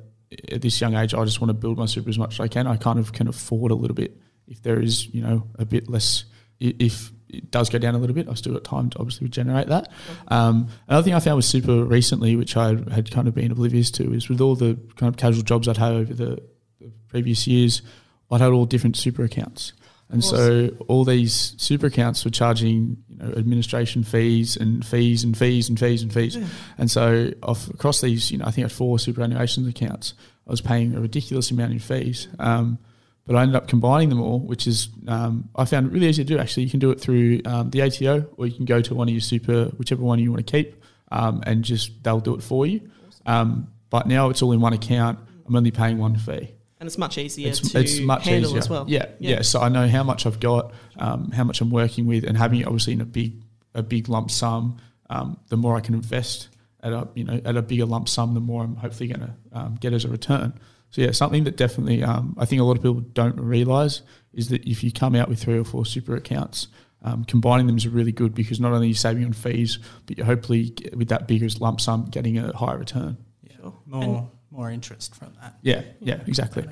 at 0.50 0.62
this 0.62 0.80
young 0.80 0.94
age, 0.94 1.14
I 1.14 1.24
just 1.24 1.40
want 1.40 1.50
to 1.50 1.54
build 1.54 1.78
my 1.78 1.86
super 1.86 2.10
as 2.10 2.18
much 2.18 2.34
as 2.34 2.40
I 2.40 2.48
can. 2.48 2.66
I 2.66 2.76
kind 2.76 2.98
of 2.98 3.12
can 3.12 3.28
afford 3.28 3.70
a 3.70 3.74
little 3.74 3.94
bit 3.94 4.16
if 4.46 4.62
there 4.62 4.80
is, 4.80 5.12
you 5.14 5.22
know, 5.22 5.48
a 5.58 5.64
bit 5.64 5.88
less. 5.88 6.24
If 6.60 7.12
it 7.28 7.50
does 7.50 7.68
go 7.68 7.78
down 7.78 7.94
a 7.94 7.98
little 7.98 8.14
bit, 8.14 8.28
I've 8.28 8.38
still 8.38 8.52
got 8.52 8.64
time 8.64 8.90
to 8.90 8.98
obviously 8.98 9.26
regenerate 9.26 9.68
that. 9.68 9.90
Um, 10.28 10.68
another 10.88 11.04
thing 11.04 11.14
I 11.14 11.20
found 11.20 11.36
with 11.36 11.44
super 11.44 11.84
recently, 11.84 12.36
which 12.36 12.56
I 12.56 12.76
had 12.90 13.10
kind 13.10 13.28
of 13.28 13.34
been 13.34 13.50
oblivious 13.50 13.90
to, 13.92 14.12
is 14.12 14.28
with 14.28 14.40
all 14.40 14.54
the 14.54 14.78
kind 14.96 15.12
of 15.12 15.16
casual 15.16 15.42
jobs 15.42 15.68
I'd 15.68 15.76
had 15.76 15.92
over 15.92 16.14
the, 16.14 16.42
the 16.80 16.92
previous 17.08 17.46
years, 17.46 17.82
I'd 18.30 18.40
had 18.40 18.52
all 18.52 18.66
different 18.66 18.96
super 18.96 19.24
accounts. 19.24 19.72
And 20.14 20.24
so 20.24 20.70
all 20.88 21.04
these 21.04 21.54
super 21.58 21.88
accounts 21.88 22.24
were 22.24 22.30
charging, 22.30 22.96
you 23.08 23.16
know, 23.16 23.32
administration 23.36 24.04
fees 24.04 24.56
and 24.56 24.84
fees 24.84 25.24
and 25.24 25.36
fees 25.36 25.68
and 25.68 25.78
fees 25.78 26.02
and 26.02 26.12
fees. 26.12 26.36
And 26.78 26.90
so 26.90 27.32
off, 27.42 27.68
across 27.68 28.00
these, 28.00 28.30
you 28.30 28.38
know, 28.38 28.44
I 28.46 28.50
think 28.50 28.64
I 28.64 28.68
had 28.68 28.72
four 28.72 28.98
superannuation 28.98 29.68
accounts. 29.68 30.14
I 30.46 30.50
was 30.50 30.60
paying 30.60 30.94
a 30.94 31.00
ridiculous 31.00 31.50
amount 31.50 31.72
in 31.72 31.78
fees. 31.78 32.28
Um, 32.38 32.78
but 33.26 33.36
I 33.36 33.42
ended 33.42 33.56
up 33.56 33.68
combining 33.68 34.10
them 34.10 34.20
all, 34.20 34.38
which 34.40 34.66
is 34.66 34.88
um, 35.08 35.48
I 35.56 35.64
found 35.64 35.92
really 35.92 36.06
easy 36.08 36.24
to 36.24 36.34
do. 36.34 36.38
Actually, 36.38 36.64
you 36.64 36.70
can 36.70 36.80
do 36.80 36.90
it 36.90 37.00
through 37.00 37.40
um, 37.46 37.70
the 37.70 37.82
ATO, 37.82 38.28
or 38.36 38.46
you 38.46 38.54
can 38.54 38.66
go 38.66 38.82
to 38.82 38.94
one 38.94 39.08
of 39.08 39.14
your 39.14 39.20
super, 39.22 39.64
whichever 39.76 40.02
one 40.02 40.18
you 40.18 40.30
want 40.30 40.46
to 40.46 40.50
keep, 40.50 40.82
um, 41.10 41.42
and 41.46 41.64
just 41.64 42.02
they'll 42.02 42.20
do 42.20 42.34
it 42.34 42.42
for 42.42 42.66
you. 42.66 42.82
Um, 43.24 43.68
but 43.88 44.06
now 44.06 44.28
it's 44.28 44.42
all 44.42 44.52
in 44.52 44.60
one 44.60 44.74
account. 44.74 45.18
I'm 45.46 45.56
only 45.56 45.70
paying 45.70 45.98
one 45.98 46.16
fee. 46.16 46.53
And 46.80 46.86
it's 46.86 46.98
much 46.98 47.18
easier 47.18 47.48
It's, 47.48 47.70
to 47.72 47.80
it's 47.80 48.00
much 48.00 48.24
handle 48.24 48.50
easier 48.50 48.58
as 48.58 48.68
well. 48.68 48.84
Yeah, 48.88 49.06
yeah, 49.18 49.42
So 49.42 49.60
I 49.60 49.68
know 49.68 49.88
how 49.88 50.02
much 50.02 50.26
I've 50.26 50.40
got, 50.40 50.72
um, 50.98 51.30
how 51.30 51.44
much 51.44 51.60
I'm 51.60 51.70
working 51.70 52.06
with, 52.06 52.24
and 52.24 52.36
having 52.36 52.60
it 52.60 52.66
obviously 52.66 52.92
in 52.94 53.00
a 53.00 53.04
big, 53.06 53.40
a 53.74 53.82
big 53.82 54.08
lump 54.08 54.30
sum. 54.30 54.78
Um, 55.10 55.38
the 55.48 55.56
more 55.56 55.76
I 55.76 55.80
can 55.80 55.94
invest 55.94 56.48
at 56.82 56.92
a, 56.92 57.08
you 57.14 57.24
know, 57.24 57.40
at 57.44 57.56
a 57.56 57.62
bigger 57.62 57.86
lump 57.86 58.08
sum, 58.08 58.34
the 58.34 58.40
more 58.40 58.64
I'm 58.64 58.76
hopefully 58.76 59.08
going 59.08 59.20
to 59.20 59.34
um, 59.52 59.76
get 59.80 59.92
as 59.92 60.04
a 60.04 60.08
return. 60.08 60.52
So 60.90 61.02
yeah, 61.02 61.10
something 61.12 61.44
that 61.44 61.56
definitely 61.56 62.02
um, 62.04 62.36
I 62.38 62.44
think 62.44 62.60
a 62.60 62.64
lot 62.64 62.76
of 62.76 62.82
people 62.82 63.00
don't 63.00 63.38
realise 63.38 64.02
is 64.32 64.48
that 64.50 64.64
if 64.64 64.84
you 64.84 64.92
come 64.92 65.14
out 65.14 65.28
with 65.28 65.42
three 65.42 65.58
or 65.58 65.64
four 65.64 65.84
super 65.86 66.14
accounts, 66.14 66.68
um, 67.02 67.24
combining 67.24 67.66
them 67.66 67.76
is 67.76 67.86
really 67.86 68.12
good 68.12 68.34
because 68.34 68.60
not 68.60 68.72
only 68.72 68.86
are 68.86 68.88
you 68.88 68.94
saving 68.94 69.24
on 69.24 69.32
fees, 69.32 69.78
but 70.06 70.16
you're 70.16 70.26
hopefully 70.26 70.70
get- 70.70 70.96
with 70.96 71.08
that 71.08 71.28
bigger 71.28 71.48
lump 71.60 71.80
sum 71.80 72.06
getting 72.06 72.38
a 72.38 72.56
higher 72.56 72.78
return. 72.78 73.16
Sure. 73.60 73.74
More 73.86 74.30
more 74.54 74.70
interest 74.70 75.14
from 75.14 75.32
that. 75.40 75.58
Yeah, 75.62 75.82
yeah, 76.00 76.20
exactly. 76.26 76.66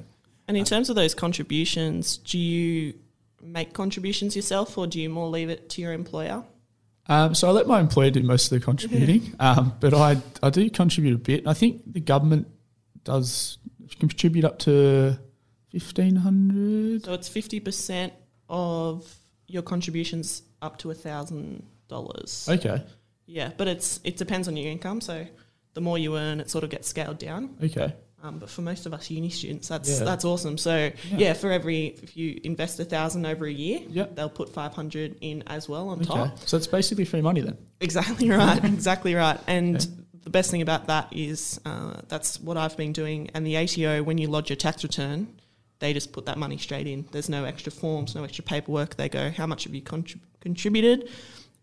And 0.49 0.57
in 0.57 0.65
terms 0.65 0.89
of 0.91 0.97
those 0.97 1.15
contributions, 1.15 2.19
do 2.19 2.39
you 2.39 2.95
make 3.43 3.73
contributions 3.73 4.37
yourself 4.37 4.79
or 4.79 4.87
do 4.87 5.01
you 5.01 5.09
more 5.09 5.29
leave 5.29 5.51
it 5.51 5.69
to 5.71 5.81
your 5.81 5.93
employer? 5.93 6.45
Um, 7.09 7.35
so 7.35 7.49
I 7.49 7.51
let 7.51 7.67
my 7.67 7.81
employer 7.81 8.11
do 8.11 8.23
most 8.23 8.51
of 8.53 8.61
the 8.61 8.65
contributing, 8.65 9.35
um, 9.41 9.75
but 9.81 9.93
I 9.93 10.19
I 10.43 10.51
do 10.51 10.71
contribute 10.71 11.15
a 11.15 11.19
bit. 11.19 11.47
I 11.49 11.55
think 11.55 11.93
the 11.93 12.01
government 12.01 12.47
does 13.03 13.59
contribute 13.99 14.45
up 14.45 14.61
to 14.61 15.19
fifteen 15.73 16.15
hundred. 16.17 17.05
So 17.05 17.13
it's 17.15 17.29
50% 17.29 18.13
of 18.49 19.13
your 19.49 19.63
contributions 19.63 20.43
up 20.61 20.79
to 20.79 20.89
$1,000. 20.89 22.49
Okay, 22.49 22.85
Yeah, 23.27 23.51
but 23.57 23.67
it's 23.67 23.99
it 24.05 24.17
depends 24.17 24.47
on 24.47 24.57
your 24.57 24.71
income. 24.71 25.01
So 25.01 25.27
the 25.75 25.81
more 25.81 25.99
you 25.99 26.17
earn, 26.17 26.41
it 26.41 26.51
sort 26.51 26.65
of 26.65 26.71
gets 26.71 26.89
scaled 26.89 27.19
down. 27.19 27.57
okay, 27.63 27.95
Um, 28.23 28.39
but 28.39 28.49
for 28.51 28.63
most 28.63 28.87
of 28.87 28.95
us 28.95 29.11
uni 29.11 29.31
students, 29.31 29.69
that's 29.69 29.89
Yeah. 29.99 30.05
that's 30.05 30.25
awesome. 30.25 30.57
So 30.59 30.91
yeah. 31.17 31.33
for 31.33 31.51
every 31.51 31.87
if 32.03 32.17
you 32.17 32.41
invest 32.45 32.79
a 32.81 32.85
thousand 32.85 33.27
over 33.27 33.47
a 33.47 33.53
year, 33.53 33.81
Yep. 33.91 34.15
they'll 34.17 34.29
put 34.31 34.49
five 34.51 34.73
hundred 34.75 35.17
in 35.21 35.43
as 35.47 35.69
well 35.69 35.89
on 35.89 35.99
okay. 36.01 36.07
top. 36.09 36.39
So 36.47 36.57
it's 36.57 36.67
basically 36.69 37.05
free 37.05 37.23
money 37.23 37.41
then. 37.41 37.57
Exactly 37.81 38.29
right. 38.31 38.63
exactly 38.65 39.15
right. 39.15 39.41
And 39.47 39.75
Yeah. 39.83 39.91
the 40.23 40.31
best 40.31 40.51
thing 40.53 40.63
about 40.63 40.87
that 40.87 41.09
is 41.11 41.61
uh, 41.65 41.95
that's 42.09 42.39
what 42.41 42.57
I've 42.57 42.77
been 42.77 42.93
doing. 42.93 43.29
And 43.35 43.45
the 43.47 43.57
ATO, 43.57 44.03
when 44.05 44.19
you 44.19 44.29
lodge 44.29 44.51
your 44.51 44.57
tax 44.57 44.85
return, 44.85 45.27
they 45.81 45.93
just 45.93 46.13
put 46.13 46.27
that 46.27 46.39
money 46.39 46.59
straight 46.59 46.87
in. 46.87 47.07
There's 47.11 47.29
no 47.29 47.45
extra 47.45 47.73
forms, 47.73 48.15
no 48.15 48.23
extra 48.23 48.45
paperwork. 48.45 48.95
They 48.97 49.09
go, 49.09 49.31
how 49.31 49.47
much 49.49 49.65
have 49.65 49.75
you 49.75 49.83
contrib- 49.83 50.21
contributed? 50.41 51.09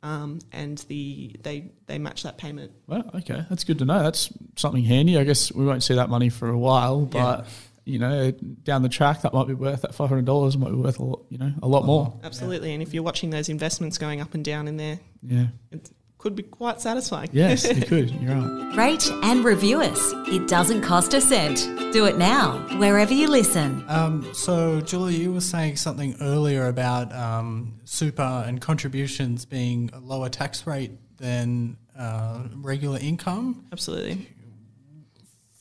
Um, 0.01 0.39
and 0.53 0.77
the 0.87 1.35
they 1.43 1.71
they 1.87 1.97
match 1.99 2.23
that 2.23 2.37
payment. 2.37 2.71
Well, 2.87 3.09
okay, 3.15 3.43
that's 3.49 3.63
good 3.65 3.79
to 3.79 3.85
know. 3.85 4.01
That's 4.01 4.31
something 4.55 4.83
handy. 4.83 5.17
I 5.17 5.23
guess 5.25 5.51
we 5.51 5.65
won't 5.65 5.83
see 5.83 5.95
that 5.95 6.09
money 6.09 6.29
for 6.29 6.47
a 6.49 6.57
while, 6.57 7.01
but 7.05 7.47
you 7.85 7.99
know, 7.99 8.31
down 8.31 8.81
the 8.83 8.89
track, 8.89 9.23
that 9.23 9.33
might 9.33 9.47
be 9.47 9.53
worth 9.55 9.81
that 9.81 9.93
five 9.95 10.09
hundred 10.09 10.25
dollars. 10.25 10.55
Might 10.57 10.69
be 10.69 10.75
worth 10.75 10.99
a 10.99 11.03
lot, 11.03 11.25
you 11.29 11.37
know, 11.37 11.51
a 11.61 11.67
lot 11.67 11.85
more. 11.85 12.17
Absolutely. 12.23 12.73
And 12.73 12.81
if 12.81 12.93
you're 12.93 13.03
watching 13.03 13.29
those 13.29 13.49
investments 13.49 13.97
going 13.97 14.21
up 14.21 14.33
and 14.35 14.45
down 14.45 14.67
in 14.67 14.77
there, 14.77 14.99
Yeah. 15.21 15.47
it 15.71 15.89
could 16.19 16.35
be 16.35 16.43
quite 16.43 16.81
satisfying. 16.81 17.29
Yes, 17.31 17.65
it 17.65 17.87
could. 17.87 18.11
You're 18.21 18.35
right. 18.35 18.75
Rate 18.75 19.09
and 19.23 19.43
review 19.43 19.81
us. 19.81 20.13
It 20.27 20.47
doesn't 20.47 20.81
cost 20.81 21.13
a 21.13 21.21
cent. 21.21 21.67
Do 21.93 22.05
it 22.05 22.17
now, 22.17 22.59
wherever 22.77 23.13
you 23.13 23.27
listen. 23.29 23.83
Um, 23.87 24.27
so, 24.33 24.81
Julie, 24.81 25.15
you 25.15 25.33
were 25.33 25.41
saying 25.41 25.77
something 25.77 26.15
earlier 26.21 26.67
about 26.67 27.11
um, 27.15 27.79
super 27.85 28.21
and 28.21 28.61
contributions 28.61 29.45
being 29.45 29.89
a 29.93 29.99
lower 29.99 30.29
tax 30.29 30.67
rate 30.67 30.91
than 31.17 31.77
uh, 31.97 32.43
regular 32.57 32.99
income. 32.99 33.65
Absolutely. 33.71 34.27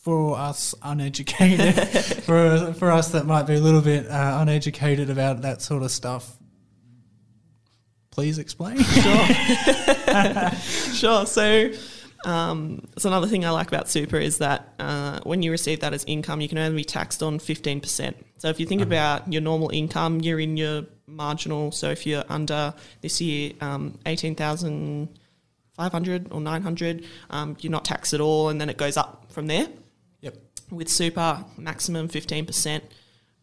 For 0.03 0.37
us 0.37 0.75
uneducated, 0.83 1.75
for 2.25 2.73
for 2.73 2.91
us 2.91 3.13
that 3.13 3.27
might 3.27 3.47
be 3.47 3.55
a 3.55 3.61
little 3.61 3.83
bit 3.83 4.07
uh, 4.09 4.39
uneducated 4.41 5.11
about 5.11 5.43
that 5.43 5.61
sort 5.61 5.83
of 5.83 5.91
stuff, 5.91 6.38
please 8.19 8.39
explain. 8.41 8.77
Sure. 9.05 10.51
sure. 10.93 11.25
So, 11.25 11.71
um, 12.25 12.83
so 12.97 13.09
another 13.09 13.29
thing 13.29 13.45
I 13.45 13.51
like 13.51 13.69
about 13.69 13.89
super 13.89 14.17
is 14.17 14.39
that 14.39 14.75
uh, 14.81 15.21
when 15.23 15.41
you 15.45 15.53
receive 15.53 15.79
that 15.81 15.95
as 15.95 16.03
income, 16.05 16.41
you 16.41 16.49
can 16.49 16.59
only 16.59 16.79
be 16.79 16.85
taxed 16.85 17.23
on 17.23 17.39
fifteen 17.39 17.81
percent. 17.81 18.17
So 18.39 18.49
if 18.49 18.59
you 18.59 18.67
think 18.67 18.83
about 18.83 19.33
your 19.33 19.41
normal 19.41 19.71
income, 19.71 20.19
you're 20.19 20.41
in 20.41 20.57
your 20.57 20.83
marginal. 21.07 21.71
So 21.71 21.91
if 21.91 22.07
you're 22.07 22.25
under 22.29 22.75
this 23.03 23.21
year 23.21 23.53
um, 23.61 24.01
eighteen 24.05 24.35
thousand 24.35 25.17
five 25.77 25.93
hundred 25.93 26.33
or 26.33 26.41
nine 26.41 26.63
hundred, 26.63 27.05
um, 27.31 27.57
you're 27.61 27.71
not 27.71 27.85
taxed 27.85 28.15
at 28.15 28.21
all, 28.21 28.49
and 28.49 28.61
then 28.61 28.69
it 28.69 28.77
goes 28.77 28.97
up 28.97 29.27
from 29.31 29.47
there. 29.47 29.69
yep. 30.23 30.35
with 30.73 30.89
super 30.89 31.45
maximum 31.57 32.09
15% 32.09 32.83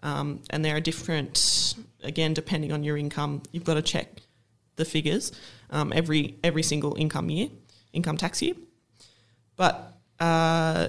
um, 0.04 0.42
and 0.50 0.66
there 0.66 0.76
are 0.76 0.82
different 0.82 1.76
again 2.04 2.34
depending 2.34 2.74
on 2.74 2.84
your 2.84 2.98
income 2.98 3.42
you've 3.54 3.64
got 3.64 3.76
to 3.76 3.82
check 3.82 4.22
the 4.76 4.86
figures 4.86 5.32
um, 5.70 5.92
every 5.94 6.38
every 6.44 6.64
single 6.64 6.96
income 6.96 7.30
year 7.30 7.50
income 7.94 8.18
tax 8.18 8.42
year 8.42 8.56
but 9.56 9.94
uh, 10.20 10.88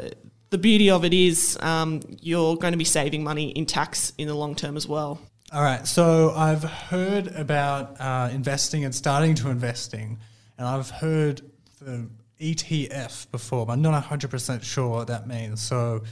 the 0.51 0.59
beauty 0.59 0.91
of 0.91 1.05
it 1.05 1.15
is 1.15 1.59
um, 1.61 2.01
you're 2.21 2.57
going 2.57 2.73
to 2.73 2.79
be 2.79 2.85
saving 2.85 3.23
money 3.25 3.51
in 3.51 3.67
tax 3.67 4.13
in 4.19 4.29
the 4.29 4.35
long 4.35 4.55
term 4.55 4.77
as 4.77 4.87
well 4.87 5.21
All 5.53 5.63
right. 5.63 5.87
So 5.87 6.33
I've 6.35 6.65
heard 6.65 7.29
about 7.29 8.01
uh, 8.01 8.31
investing 8.33 8.85
and 8.85 8.93
starting 8.93 9.37
to 9.37 9.49
investing, 9.49 10.19
and 10.59 10.67
I've 10.67 10.91
heard 10.91 11.41
the 11.81 12.09
ETF 12.41 13.31
before, 13.31 13.67
but 13.67 13.75
I'm 13.75 13.83
not 13.83 14.03
100% 14.03 14.63
sure 14.63 14.89
what 14.89 15.07
that 15.09 15.27
means. 15.27 15.63
So, 15.63 16.03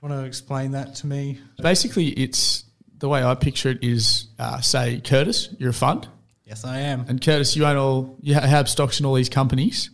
want 0.00 0.14
to 0.14 0.24
explain 0.24 0.72
that 0.72 0.94
to 0.96 1.06
me? 1.06 1.38
Basically, 1.62 2.08
it's 2.08 2.64
the 2.98 3.08
way 3.08 3.22
I 3.22 3.34
picture 3.34 3.70
it 3.70 3.82
is, 3.82 4.28
uh, 4.38 4.60
say, 4.60 5.00
Curtis, 5.00 5.54
you're 5.58 5.70
a 5.70 5.74
fund. 5.74 6.08
Yes, 6.50 6.64
I 6.64 6.80
am. 6.80 7.04
And 7.08 7.20
Curtis, 7.24 7.54
you 7.54 7.64
own 7.64 7.76
all, 7.76 8.16
you 8.22 8.34
have 8.34 8.68
stocks 8.68 8.98
in 8.98 9.06
all 9.06 9.14
these 9.14 9.28
companies. 9.28 9.90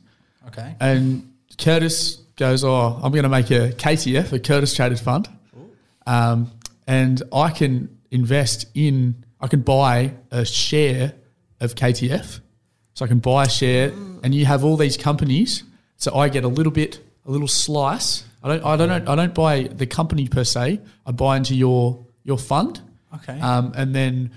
Okay. 0.48 0.74
And 0.80 1.34
Curtis 1.58 2.16
goes, 2.36 2.64
"Oh, 2.64 2.98
I'm 3.02 3.12
going 3.12 3.24
to 3.24 3.28
make 3.28 3.50
a 3.50 3.72
KTF, 3.72 4.32
a 4.32 4.38
Curtis 4.38 4.74
Traded 4.74 4.98
Fund, 4.98 5.28
um, 6.06 6.50
and 6.86 7.22
I 7.30 7.50
can 7.50 7.98
invest 8.10 8.68
in, 8.74 9.22
I 9.38 9.48
can 9.48 9.60
buy 9.60 10.14
a 10.30 10.46
share 10.46 11.12
of 11.60 11.74
KTF, 11.74 12.40
so 12.94 13.04
I 13.04 13.08
can 13.08 13.18
buy 13.18 13.44
a 13.44 13.48
share, 13.50 13.92
and 14.22 14.34
you 14.34 14.46
have 14.46 14.64
all 14.64 14.78
these 14.78 14.96
companies, 14.96 15.62
so 15.98 16.14
I 16.14 16.30
get 16.30 16.44
a 16.44 16.48
little 16.48 16.72
bit, 16.72 17.00
a 17.26 17.30
little 17.30 17.48
slice. 17.48 18.24
I 18.42 18.48
don't, 18.48 18.64
I 18.64 18.76
don't, 18.76 19.08
I 19.08 19.14
don't 19.14 19.34
buy 19.34 19.64
the 19.64 19.86
company 19.86 20.26
per 20.26 20.44
se. 20.44 20.80
I 21.04 21.10
buy 21.12 21.36
into 21.36 21.54
your 21.54 22.06
your 22.24 22.38
fund, 22.38 22.80
Okay. 23.16 23.38
um, 23.40 23.72
and 23.76 23.94
then 23.94 24.30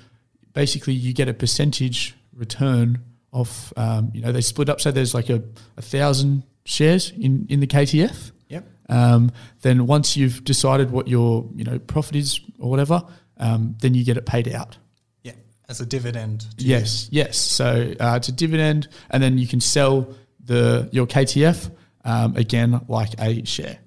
basically 0.54 0.94
you 0.94 1.14
get 1.14 1.28
a 1.28 1.34
percentage 1.34 2.16
return 2.34 3.04
of 3.32 3.74
um, 3.78 4.12
you 4.14 4.22
know 4.22 4.32
they 4.32 4.42
split 4.42 4.70
up. 4.70 4.82
So 4.82 4.92
there's 4.92 5.14
like 5.14 5.30
a, 5.30 5.44
a 5.78 5.82
thousand 5.82 6.44
shares 6.66 7.12
in 7.12 7.46
in 7.50 7.60
the 7.60 7.68
KTF. 7.68 8.32
yep. 8.48 8.68
Um, 8.90 9.32
then 9.62 9.86
once 9.86 10.18
you've 10.18 10.44
decided 10.44 10.92
what 10.92 11.08
your 11.08 11.50
you 11.56 11.64
know 11.64 11.80
profit 11.80 12.16
is 12.16 12.40
or 12.60 12.70
whatever, 12.70 13.04
um, 13.38 13.76
then 13.82 13.94
you 13.94 14.04
get 14.04 14.18
it 14.18 14.26
paid 14.26 14.54
out. 14.54 14.78
Yeah. 15.24 15.34
As 15.68 15.82
a 15.82 15.86
dividend. 15.86 16.42
to 16.58 16.64
you. 16.64 16.72
Yes, 16.72 17.08
yes. 17.12 17.38
So 17.38 17.94
uh, 18.00 18.16
it's 18.18 18.30
a 18.30 18.34
dividend, 18.34 18.88
and 19.10 19.22
then 19.22 19.38
you 19.38 19.48
can 19.48 19.62
sell 19.62 20.14
the 20.44 20.90
your 20.92 21.06
KTF 21.06 21.72
um, 22.04 22.36
again 22.36 22.82
like 22.88 23.14
a 23.20 23.46
share. 23.46 23.80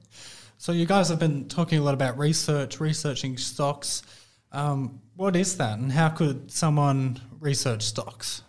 So 0.58 0.70
you 0.70 0.86
guys 0.86 1.08
have 1.08 1.18
been 1.18 1.48
talking 1.48 1.80
a 1.80 1.82
lot 1.82 1.94
about 1.94 2.18
research, 2.18 2.78
researching 2.78 3.36
stocks. 3.36 4.04
Um, 4.52 5.00
what 5.16 5.36
is 5.36 5.56
that, 5.58 5.78
and 5.78 5.92
how 5.92 6.08
could 6.08 6.50
someone 6.50 7.20
research 7.40 7.82
stocks? 7.82 8.42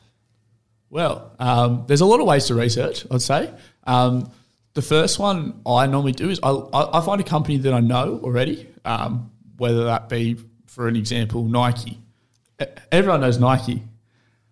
Well, 0.89 1.31
um, 1.39 1.85
there's 1.87 2.01
a 2.01 2.05
lot 2.05 2.19
of 2.19 2.27
ways 2.27 2.45
to 2.45 2.55
research. 2.55 3.05
I'd 3.09 3.21
say 3.21 3.51
um, 3.85 4.31
the 4.73 4.81
first 4.81 5.19
one 5.19 5.61
I 5.65 5.87
normally 5.87 6.11
do 6.11 6.29
is 6.29 6.39
I, 6.43 6.49
I 6.49 6.99
I 6.99 7.05
find 7.05 7.19
a 7.19 7.23
company 7.23 7.57
that 7.57 7.73
I 7.73 7.79
know 7.79 8.19
already, 8.23 8.67
um, 8.85 9.31
whether 9.57 9.85
that 9.85 10.09
be, 10.09 10.37
for 10.67 10.87
an 10.87 10.95
example, 10.95 11.43
Nike. 11.43 11.99
Everyone 12.91 13.21
knows 13.21 13.39
Nike, 13.39 13.83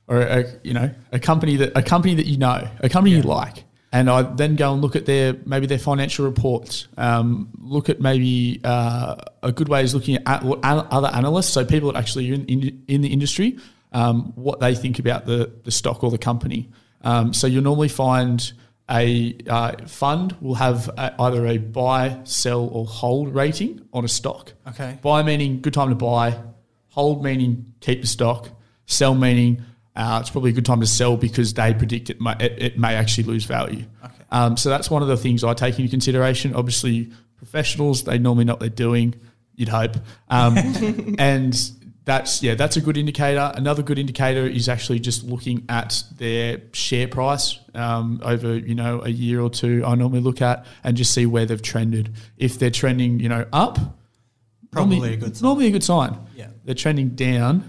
or 0.08 0.22
a, 0.22 0.46
you 0.63 0.74
know 0.74 0.89
a 1.12 1.20
company 1.20 1.58
that 1.58 1.77
a 1.77 1.84
company 1.84 2.15
that 2.15 2.25
you 2.25 2.38
know, 2.38 2.68
a 2.80 2.89
company 2.89 3.15
you 3.15 3.22
like. 3.22 3.63
And 3.93 4.10
I 4.10 4.21
then 4.21 4.55
go 4.55 4.71
and 4.71 4.81
look 4.81 4.95
at 4.95 5.05
their 5.05 5.36
maybe 5.45 5.65
their 5.67 5.77
financial 5.77 6.25
reports. 6.25 6.88
Um, 6.98 7.50
look 7.60 7.89
at 7.89 8.00
maybe 8.00 8.62
uh, 8.63 9.15
a 9.43 9.51
good 9.51 9.67
way 9.67 9.83
is 9.83 9.93
looking 9.93 10.17
at 10.25 10.43
other 10.43 11.10
analysts, 11.10 11.50
so 11.50 11.65
people 11.65 11.91
that 11.91 12.00
actually 12.00 12.31
are 12.31 12.36
in, 12.36 12.45
in, 12.45 12.83
in 12.88 13.01
the 13.01 13.10
industry, 13.10 13.57
um, 13.91 14.31
what 14.36 14.62
they 14.62 14.75
think 14.75 15.00
about 15.00 15.25
the, 15.25 15.51
the 15.65 15.71
stock 15.71 16.03
or 16.03 16.12
the 16.12 16.17
company. 16.17 16.69
Um, 17.01 17.33
so 17.33 17.48
you'll 17.48 17.63
normally 17.63 17.89
find 17.89 18.53
a 18.89 19.38
uh, 19.48 19.88
fund 19.88 20.36
will 20.41 20.55
have 20.55 20.89
a, 20.89 21.13
either 21.21 21.45
a 21.48 21.57
buy, 21.57 22.19
sell, 22.24 22.67
or 22.67 22.86
hold 22.86 23.33
rating 23.33 23.88
on 23.93 24.05
a 24.05 24.07
stock. 24.07 24.53
Okay. 24.67 25.00
Buy 25.01 25.24
meaning 25.24 25.62
good 25.62 25.74
time 25.74 25.89
to 25.89 25.95
buy, 25.95 26.38
hold 26.89 27.24
meaning 27.24 27.74
keep 27.79 28.01
the 28.01 28.07
stock, 28.07 28.50
sell 28.86 29.15
meaning 29.15 29.63
uh, 29.95 30.19
it's 30.21 30.29
probably 30.29 30.51
a 30.51 30.53
good 30.53 30.65
time 30.65 30.79
to 30.79 30.88
sell 30.88 31.17
because 31.17 31.53
they 31.53 31.74
predict 31.74 32.10
it 32.10 32.21
may, 32.21 32.33
it, 32.39 32.55
it 32.57 32.79
may 32.79 32.95
actually 32.95 33.25
lose 33.25 33.43
value. 33.45 33.86
Okay. 34.03 34.13
Um, 34.31 34.55
so 34.57 34.69
that's 34.69 34.89
one 34.89 35.01
of 35.01 35.07
the 35.07 35.17
things 35.17 35.43
I 35.43 35.53
take 35.53 35.77
into 35.79 35.89
consideration. 35.89 36.55
Obviously, 36.55 37.12
professionals 37.38 38.03
they 38.05 38.17
normally 38.17 38.45
know 38.45 38.53
what 38.53 38.60
they're 38.62 38.69
doing. 38.69 39.15
You'd 39.55 39.69
hope, 39.69 39.98
um, 40.29 40.57
and 41.19 41.53
that's 42.05 42.41
yeah, 42.41 42.55
that's 42.55 42.77
a 42.77 42.81
good 42.81 42.98
indicator. 42.98 43.51
Another 43.53 43.83
good 43.83 44.00
indicator 44.00 44.48
is 44.48 44.69
actually 44.69 45.00
just 45.00 45.24
looking 45.24 45.65
at 45.69 46.03
their 46.17 46.62
share 46.74 47.07
price 47.07 47.60
um, 47.75 48.21
over 48.24 48.57
you 48.57 48.74
know 48.75 49.01
a 49.03 49.10
year 49.10 49.41
or 49.41 49.50
two. 49.50 49.83
I 49.86 49.95
normally 49.95 50.21
look 50.21 50.41
at 50.41 50.65
and 50.83 50.95
just 50.95 51.13
see 51.13 51.25
where 51.25 51.45
they've 51.45 51.62
trended. 51.62 52.15
If 52.38 52.58
they're 52.58 52.71
trending, 52.71 53.19
you 53.19 53.30
know, 53.30 53.45
up, 53.51 53.77
Probably 54.71 54.95
normally- 54.97 55.13
a 55.13 55.17
good 55.17 55.36
sign. 55.38 55.43
Normally 55.47 55.67
a 55.67 55.71
good 55.71 55.84
sign. 55.84 56.17
Yeah. 56.36 56.47
They're 56.63 56.75
trending 56.75 57.10
down. 57.10 57.65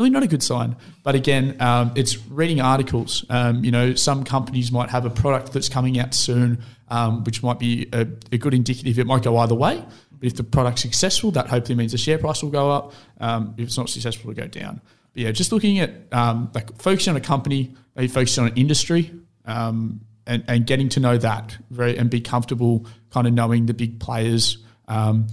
Really 0.00 0.08
not 0.08 0.22
a 0.22 0.28
good 0.28 0.42
sign. 0.42 0.76
But 1.02 1.14
again, 1.14 1.60
um, 1.60 1.92
it's 1.94 2.16
reading 2.28 2.58
articles. 2.62 3.22
Um, 3.28 3.62
you 3.62 3.70
know, 3.70 3.94
some 3.94 4.24
companies 4.24 4.72
might 4.72 4.88
have 4.88 5.04
a 5.04 5.10
product 5.10 5.52
that's 5.52 5.68
coming 5.68 6.00
out 6.00 6.14
soon, 6.14 6.62
um, 6.88 7.22
which 7.24 7.42
might 7.42 7.58
be 7.58 7.86
a, 7.92 8.06
a 8.32 8.38
good 8.38 8.54
indicative. 8.54 8.98
It 8.98 9.06
might 9.06 9.22
go 9.22 9.36
either 9.36 9.54
way. 9.54 9.84
But 10.12 10.26
if 10.26 10.36
the 10.36 10.42
product's 10.42 10.80
successful, 10.80 11.32
that 11.32 11.48
hopefully 11.48 11.76
means 11.76 11.92
the 11.92 11.98
share 11.98 12.16
price 12.16 12.42
will 12.42 12.48
go 12.48 12.70
up. 12.70 12.94
Um, 13.20 13.52
if 13.58 13.66
it's 13.66 13.76
not 13.76 13.90
successful, 13.90 14.30
it'll 14.30 14.42
go 14.42 14.48
down. 14.48 14.80
But 15.12 15.22
yeah, 15.22 15.32
just 15.32 15.52
looking 15.52 15.80
at 15.80 15.92
um, 16.12 16.50
like 16.54 16.74
focusing 16.80 17.10
on 17.10 17.18
a 17.18 17.20
company, 17.20 17.74
maybe 17.94 18.08
focusing 18.08 18.44
on 18.44 18.52
an 18.52 18.56
industry, 18.56 19.12
um, 19.44 20.00
and, 20.26 20.42
and 20.48 20.66
getting 20.66 20.88
to 20.90 21.00
know 21.00 21.18
that 21.18 21.58
very 21.68 21.98
and 21.98 22.08
be 22.08 22.22
comfortable, 22.22 22.86
kind 23.10 23.26
of 23.26 23.34
knowing 23.34 23.66
the 23.66 23.74
big 23.74 24.00
players 24.00 24.64
and 24.88 25.30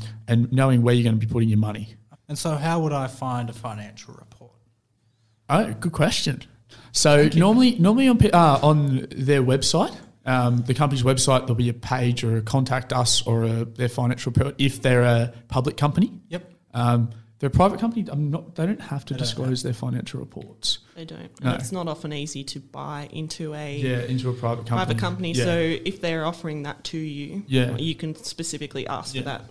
knowing 0.52 0.82
where 0.82 0.94
you're 0.94 1.06
going 1.06 1.18
to 1.18 1.26
be 1.26 1.32
putting 1.32 1.48
your 1.48 1.58
money. 1.58 1.96
And 2.28 2.38
so, 2.38 2.56
how 2.58 2.82
would 2.82 2.92
I 2.92 3.08
find 3.08 3.50
a 3.50 3.54
financial 3.54 4.14
report? 4.14 4.37
Oh, 5.50 5.74
good 5.80 5.92
question. 5.94 6.44
So 6.92 7.30
normally, 7.36 7.78
normally 7.80 8.08
on 8.08 8.20
uh, 8.34 8.60
on 8.64 9.08
their 9.12 9.42
website, 9.44 9.96
um, 10.26 10.58
the 10.64 10.74
company's 10.74 11.04
website, 11.04 11.42
there'll 11.42 11.56
be 11.56 11.70
a 11.70 11.74
page 11.74 12.24
or 12.24 12.38
a 12.38 12.42
contact 12.42 12.92
us 12.92 13.22
or 13.26 13.44
a, 13.44 13.66
their 13.66 13.90
financial 13.90 14.32
report 14.32 14.56
if 14.58 14.82
they're 14.82 15.04
a 15.04 15.34
public 15.48 15.78
company. 15.78 16.12
Yep. 16.30 16.52
Um, 16.74 17.10
they're 17.40 17.48
a 17.50 17.52
private 17.52 17.80
company. 17.80 18.04
I'm 18.12 18.32
not. 18.32 18.56
They 18.56 18.66
don't 18.66 18.82
have 18.82 19.06
to 19.06 19.14
They 19.14 19.20
don't 19.20 19.26
disclose 19.28 19.62
their 19.62 19.74
financial 19.74 20.20
reports. 20.20 20.80
They 20.96 21.06
don't. 21.06 21.20
And 21.22 21.44
No. 21.44 21.54
it's 21.54 21.72
not 21.72 21.88
often 21.88 22.12
easy 22.12 22.44
to 22.46 22.60
buy 22.60 23.08
into 23.12 23.54
a 23.54 23.78
Yeah, 23.78 24.00
into 24.02 24.30
a 24.30 24.34
private 24.34 24.66
company. 24.66 24.76
private 24.86 24.98
company. 24.98 25.32
Yeah. 25.34 25.44
So 25.46 25.60
if 25.86 26.02
they're 26.02 26.26
offering 26.26 26.64
that 26.64 26.84
to 26.86 26.98
you, 26.98 27.44
Yeah. 27.48 27.78
you 27.78 27.94
can 27.94 28.16
specifically 28.16 28.88
ask 28.88 29.14
Yeah. 29.14 29.22
for 29.22 29.26
that 29.26 29.46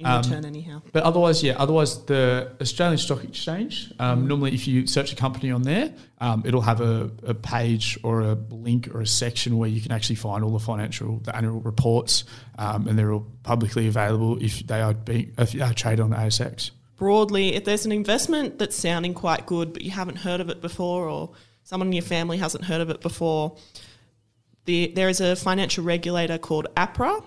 in 0.00 0.06
Um, 0.06 0.22
return 0.22 0.44
anyhow. 0.44 0.82
But 0.92 1.02
otherwise, 1.04 1.42
yeah, 1.42 1.54
otherwise 1.58 2.02
the 2.06 2.52
Australian 2.60 2.98
Stock 2.98 3.22
Exchange, 3.22 3.92
um, 3.98 4.26
normally 4.26 4.54
if 4.54 4.66
you 4.66 4.86
search 4.86 5.12
a 5.12 5.16
company 5.16 5.50
on 5.50 5.62
there, 5.62 5.92
um, 6.20 6.42
it'll 6.46 6.62
have 6.62 6.80
a, 6.80 7.10
a 7.26 7.34
page 7.34 7.98
or 8.02 8.22
a 8.22 8.34
link 8.50 8.88
or 8.94 9.02
a 9.02 9.06
section 9.06 9.58
where 9.58 9.68
you 9.68 9.80
can 9.80 9.92
actually 9.92 10.16
find 10.16 10.42
all 10.42 10.52
the 10.52 10.58
financial, 10.58 11.18
the 11.18 11.36
annual 11.36 11.60
reports, 11.60 12.24
um, 12.58 12.88
and 12.88 12.98
they're 12.98 13.12
all 13.12 13.26
publicly 13.42 13.86
available 13.86 14.42
if 14.42 14.66
they 14.66 14.80
are 14.80 14.94
being 14.94 15.32
if 15.38 15.52
they 15.52 15.60
are 15.60 15.74
traded 15.74 16.00
on 16.00 16.10
the 16.10 16.16
ASX. 16.16 16.70
Broadly, 16.96 17.54
if 17.54 17.64
there's 17.64 17.86
an 17.86 17.92
investment 17.92 18.58
that's 18.58 18.76
sounding 18.76 19.14
quite 19.14 19.46
good, 19.46 19.72
but 19.72 19.82
you 19.82 19.90
haven't 19.90 20.16
heard 20.16 20.40
of 20.40 20.50
it 20.50 20.60
before, 20.60 21.08
or 21.08 21.30
someone 21.62 21.88
in 21.88 21.92
your 21.92 22.02
family 22.02 22.38
hasn't 22.38 22.64
heard 22.64 22.80
of 22.80 22.90
it 22.90 23.00
before, 23.00 23.56
the, 24.66 24.92
there 24.94 25.08
is 25.08 25.20
a 25.20 25.34
financial 25.36 25.82
regulator 25.82 26.36
called 26.36 26.66
APRA, 26.76 27.24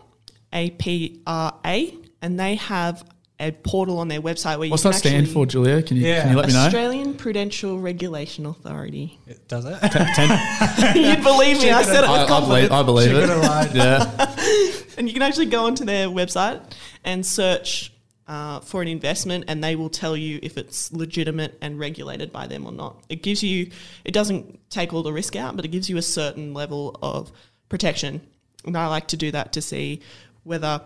A-P-R-A, 0.53 1.97
and 2.23 2.39
they 2.39 2.55
have 2.55 3.03
a 3.39 3.51
portal 3.51 3.97
on 3.99 4.07
their 4.07 4.21
website 4.21 4.57
where 4.57 4.65
you 4.65 4.71
What's 4.71 4.83
that 4.83 4.95
stand 4.95 5.27
for, 5.27 5.45
Julia? 5.45 5.83
Can 5.83 5.97
you, 5.97 6.07
Yeah. 6.07 6.21
can 6.21 6.31
you 6.31 6.37
let 6.37 6.47
me 6.47 6.53
know? 6.53 6.59
Australian 6.59 7.13
Prudential 7.15 7.79
Regulation 7.79 8.45
Authority. 8.45 9.19
It 9.27 9.47
does 9.47 9.65
it? 9.65 9.73
You'd 10.95 11.23
believe 11.23 11.59
me, 11.61 11.71
I 11.71 11.81
said 11.83 12.03
it 12.03 12.09
with 12.09 12.19
I, 12.19 12.23
I 12.23 12.27
confidence. 12.27 12.69
believe, 12.69 12.71
I 12.71 12.83
believe 12.83 13.09
She 13.09 13.15
it. 13.17 13.27
could 13.27 13.43
have. 13.43 13.75
Yeah. 13.75 14.69
And 14.97 15.07
you 15.07 15.13
can 15.13 15.23
actually 15.23 15.47
go 15.47 15.65
onto 15.65 15.85
their 15.85 16.07
website 16.07 16.61
and 17.03 17.25
search 17.25 17.91
uh, 18.27 18.59
for 18.59 18.83
an 18.83 18.87
investment, 18.87 19.45
and 19.47 19.63
they 19.63 19.75
will 19.75 19.89
tell 19.89 20.15
you 20.15 20.39
if 20.43 20.55
it's 20.55 20.93
legitimate 20.93 21.57
and 21.61 21.79
regulated 21.79 22.31
by 22.31 22.45
them 22.45 22.65
or 22.67 22.71
not. 22.71 23.03
It 23.09 23.23
gives 23.23 23.41
you, 23.41 23.71
it 24.05 24.11
doesn't 24.13 24.69
take 24.69 24.93
all 24.93 25.01
the 25.01 25.11
risk 25.11 25.35
out, 25.35 25.55
but 25.55 25.65
it 25.65 25.69
gives 25.69 25.89
you 25.89 25.97
a 25.97 26.01
certain 26.03 26.53
level 26.53 26.97
of 27.01 27.31
protection. 27.69 28.21
And 28.65 28.77
I 28.77 28.85
like 28.87 29.07
to 29.09 29.17
do 29.17 29.31
that 29.31 29.53
to 29.53 29.61
see 29.63 30.01
whether 30.43 30.79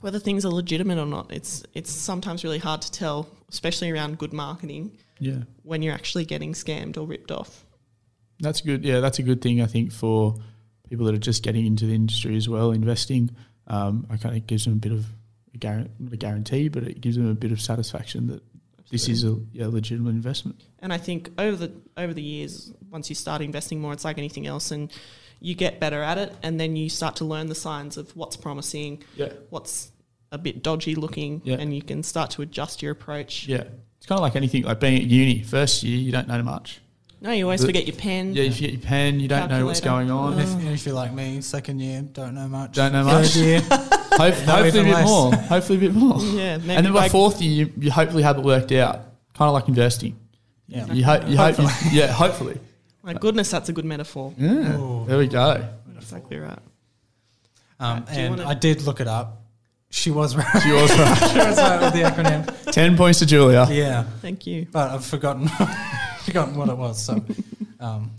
whether 0.00 0.18
things 0.18 0.44
are 0.44 0.50
legitimate 0.50 0.98
or 0.98 1.06
not. 1.06 1.32
It's 1.32 1.64
it's 1.74 1.90
sometimes 1.90 2.44
really 2.44 2.58
hard 2.58 2.82
to 2.82 2.92
tell, 2.92 3.28
especially 3.50 3.90
around 3.90 4.18
good 4.18 4.32
marketing, 4.32 4.96
yeah. 5.18 5.42
when 5.62 5.82
you're 5.82 5.94
actually 5.94 6.24
getting 6.24 6.52
scammed 6.52 6.96
or 6.96 7.06
ripped 7.06 7.30
off. 7.30 7.64
That's 8.40 8.60
good. 8.60 8.84
Yeah, 8.84 9.00
that's 9.00 9.18
a 9.18 9.22
good 9.22 9.42
thing 9.42 9.60
I 9.60 9.66
think 9.66 9.92
for 9.92 10.36
people 10.88 11.06
that 11.06 11.14
are 11.14 11.18
just 11.18 11.42
getting 11.42 11.66
into 11.66 11.86
the 11.86 11.94
industry 11.94 12.36
as 12.36 12.48
well, 12.48 12.70
investing. 12.70 13.30
Um, 13.66 14.06
I 14.10 14.16
kind 14.16 14.36
of 14.36 14.46
gives 14.46 14.64
them 14.64 14.74
a 14.74 14.76
bit 14.76 14.92
of 14.92 15.06
a 15.54 15.58
guarantee, 15.58 15.90
not 15.98 16.12
a 16.12 16.16
guarantee, 16.16 16.68
but 16.68 16.84
it 16.84 17.00
gives 17.00 17.16
them 17.16 17.28
a 17.28 17.34
bit 17.34 17.52
of 17.52 17.60
satisfaction 17.60 18.28
that 18.28 18.42
this 18.90 19.08
is 19.08 19.24
a 19.24 19.36
yeah, 19.52 19.66
legitimate 19.66 20.10
investment. 20.10 20.62
And 20.80 20.92
I 20.92 20.98
think 20.98 21.30
over 21.38 21.56
the 21.56 21.72
over 21.96 22.14
the 22.14 22.22
years, 22.22 22.72
once 22.90 23.08
you 23.08 23.14
start 23.14 23.42
investing 23.42 23.80
more, 23.80 23.92
it's 23.92 24.04
like 24.04 24.18
anything 24.18 24.46
else, 24.46 24.70
and 24.70 24.90
you 25.40 25.54
get 25.54 25.78
better 25.80 26.02
at 26.02 26.18
it, 26.18 26.34
and 26.42 26.58
then 26.58 26.74
you 26.76 26.88
start 26.88 27.16
to 27.16 27.24
learn 27.24 27.46
the 27.48 27.54
signs 27.54 27.96
of 27.96 28.14
what's 28.16 28.36
promising, 28.36 29.02
Yeah, 29.16 29.32
what's 29.50 29.90
a 30.32 30.38
bit 30.38 30.62
dodgy 30.62 30.94
looking, 30.94 31.40
Yeah. 31.44 31.56
and 31.56 31.74
you 31.74 31.82
can 31.82 32.02
start 32.02 32.30
to 32.32 32.42
adjust 32.42 32.82
your 32.82 32.92
approach. 32.92 33.46
yeah. 33.48 33.64
It's 33.98 34.06
kind 34.06 34.18
of 34.18 34.22
like 34.22 34.36
anything, 34.36 34.62
like 34.64 34.78
being 34.80 34.96
at 34.96 35.02
uni. 35.08 35.42
First 35.42 35.82
year, 35.82 35.98
you 35.98 36.12
don't 36.12 36.28
know 36.28 36.42
much. 36.42 36.80
No, 37.20 37.32
you 37.32 37.44
always 37.44 37.60
The- 37.62 37.66
forget 37.66 37.86
your 37.86 37.96
pen. 37.96 38.32
Yeah, 38.34 38.44
if 38.44 38.60
you 38.60 38.68
get 38.68 38.72
your 38.78 38.82
pen, 38.88 39.18
you 39.20 39.26
don't 39.26 39.48
know 39.48 39.66
what's 39.66 39.80
going 39.80 40.08
on. 40.10 40.34
And 40.38 40.62
if, 40.62 40.72
if 40.74 40.86
you're 40.86 40.94
like 40.94 41.12
me, 41.12 41.40
second 41.40 41.80
year, 41.80 42.02
don't 42.02 42.34
know 42.34 42.46
much. 42.46 42.72
Don't 42.74 42.92
know 42.92 43.02
much. 43.04 43.28
Third 43.30 43.64
much. 43.68 43.80
year, 43.80 43.88
Hope, 44.10 44.34
hopefully 44.34 44.68
a 44.68 44.72
bit 44.72 44.86
less. 44.92 45.06
more. 45.06 45.34
Hopefully 45.34 45.78
a 45.78 45.80
bit 45.80 45.94
more. 45.94 46.18
Yeah, 46.20 46.54
and 46.54 46.62
then 46.64 46.84
by 46.92 47.00
by- 47.02 47.08
fourth 47.08 47.40
year, 47.40 47.66
you, 47.66 47.72
you 47.78 47.90
hopefully 47.90 48.22
have 48.22 48.38
it 48.38 48.44
worked 48.44 48.72
out. 48.72 48.96
Kind 49.34 49.48
of 49.48 49.52
like 49.54 49.68
investing. 49.68 50.18
Yeah. 50.66 50.92
You 50.92 51.04
hope, 51.04 51.28
you 51.28 51.36
hope, 51.36 51.58
you, 51.58 51.68
yeah, 51.92 52.08
hopefully. 52.08 52.58
My 53.02 53.14
goodness, 53.14 53.50
that's 53.50 53.68
a 53.68 53.72
good 53.72 53.84
metaphor. 53.84 54.34
Yeah, 54.36 55.04
there 55.06 55.18
we 55.18 55.26
go. 55.28 55.66
Exactly 55.96 56.38
right. 56.38 56.58
Um, 57.80 58.04
do 58.12 58.20
you 58.20 58.26
and 58.32 58.40
I 58.42 58.54
did 58.54 58.82
look 58.82 59.00
it 59.00 59.06
up. 59.06 59.42
She 59.90 60.10
was 60.10 60.36
right. 60.36 60.62
She 60.62 60.72
was 60.72 60.90
right. 60.98 61.16
she 61.32 61.38
was 61.38 61.56
right 61.58 61.80
with 61.80 61.92
the 61.94 62.00
acronym. 62.00 62.72
Ten 62.72 62.96
points 62.96 63.20
to 63.20 63.26
Julia. 63.26 63.66
Yeah. 63.70 64.02
Thank 64.20 64.46
you. 64.46 64.66
but 64.70 64.90
I've 64.90 65.04
forgotten 65.04 65.48
forgotten 66.24 66.56
what 66.56 66.68
it 66.68 66.76
was. 66.76 67.02
So, 67.02 67.24
um, 67.80 68.10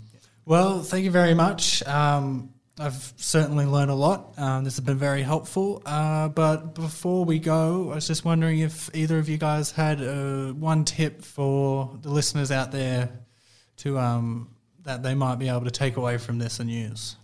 well, 0.44 0.82
thank 0.82 1.04
you 1.04 1.10
very 1.12 1.34
much. 1.34 1.82
Um, 1.86 2.50
I've 2.80 3.12
certainly 3.16 3.66
learned 3.66 3.90
a 3.90 3.94
lot. 3.94 4.38
Um, 4.38 4.64
this 4.64 4.76
has 4.76 4.84
been 4.84 4.96
very 4.96 5.20
helpful. 5.20 5.82
Uh, 5.84 6.28
but 6.28 6.74
before 6.74 7.26
we 7.26 7.38
go, 7.38 7.90
I 7.90 7.96
was 7.96 8.06
just 8.06 8.24
wondering 8.24 8.60
if 8.60 8.88
either 8.94 9.18
of 9.18 9.28
you 9.28 9.36
guys 9.36 9.70
had 9.70 10.00
uh, 10.00 10.52
one 10.52 10.86
tip 10.86 11.22
for 11.22 11.98
the 12.00 12.08
listeners 12.08 12.50
out 12.50 12.72
there 12.72 13.10
to 13.78 13.98
um, 13.98 14.54
that 14.84 15.02
they 15.02 15.14
might 15.14 15.38
be 15.38 15.48
able 15.48 15.64
to 15.64 15.70
take 15.70 15.98
away 15.98 16.16
from 16.16 16.38
this 16.38 16.58
and 16.58 16.70
use. 16.70 17.16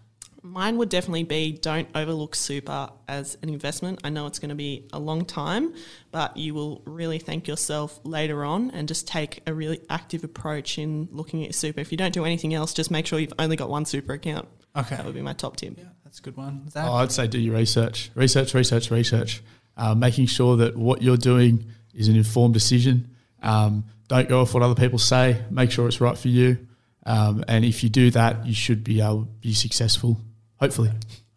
Mine 0.43 0.77
would 0.77 0.91
definitely 0.91 1.25
be 1.25 1.53
don't 1.53 1.89
overlook 1.95 2.35
super 2.35 2.91
as 3.09 3.39
an 3.43 3.49
investment. 3.49 4.01
I 4.05 4.11
know 4.11 4.27
it's 4.27 4.39
going 4.39 4.51
to 4.51 4.55
be 4.55 4.87
a 4.93 4.99
long 4.99 5.25
time, 5.25 5.75
but 6.13 6.37
you 6.37 6.53
will 6.53 6.83
really 6.85 7.19
thank 7.19 7.49
yourself 7.49 7.99
later 8.05 8.45
on 8.45 8.71
and 8.73 8.87
just 8.87 9.09
take 9.09 9.43
a 9.47 9.55
really 9.55 9.81
active 9.89 10.23
approach 10.23 10.79
in 10.79 11.09
looking 11.11 11.41
at 11.41 11.47
your 11.47 11.53
super. 11.55 11.81
If 11.81 11.91
you 11.93 11.99
don't 11.99 12.13
do 12.13 12.27
anything 12.27 12.53
else, 12.53 12.75
just 12.75 12.91
make 12.91 13.07
sure 13.07 13.19
you've 13.19 13.33
only 13.39 13.57
got 13.57 13.71
one 13.71 13.87
super 13.87 14.13
account. 14.13 14.47
Okay, 14.77 14.97
That 14.97 15.05
would 15.07 15.15
be 15.15 15.23
my 15.23 15.33
top 15.33 15.57
tip. 15.57 15.75
yeah, 15.79 15.85
that's 16.05 16.19
a 16.19 16.23
good 16.23 16.37
one. 16.37 16.69
Zach? 16.71 16.87
Oh, 16.87 16.95
I'd 16.95 17.11
say 17.13 17.27
do 17.27 17.39
your 17.41 17.55
research, 17.57 18.11
research, 18.15 18.53
research, 18.55 18.91
research. 18.91 19.43
Uh, 19.77 19.95
making 19.95 20.27
sure 20.27 20.57
that 20.57 20.77
what 20.77 21.03
you're 21.03 21.17
doing 21.17 21.65
is 21.95 22.09
an 22.09 22.17
informed 22.17 22.55
decision. 22.55 23.11
Um, 23.43 23.85
don't 24.09 24.29
go 24.29 24.41
off 24.41 24.55
what 24.55 24.63
other 24.63 24.75
people 24.75 24.99
say. 24.99 25.43
Make 25.51 25.71
sure 25.71 25.87
it's 25.87 26.01
right 26.01 26.17
for 26.17 26.29
you. 26.29 26.59
Um, 27.05 27.45
and 27.49 27.65
if 27.65 27.83
you 27.83 27.89
do 27.89 28.11
that, 28.13 28.47
you 28.47 28.55
should 28.55 28.83
be 28.85 29.01
able 29.01 29.23
to 29.25 29.31
be 29.41 29.55
successful. 29.55 30.19
Hopefully. 30.61 30.91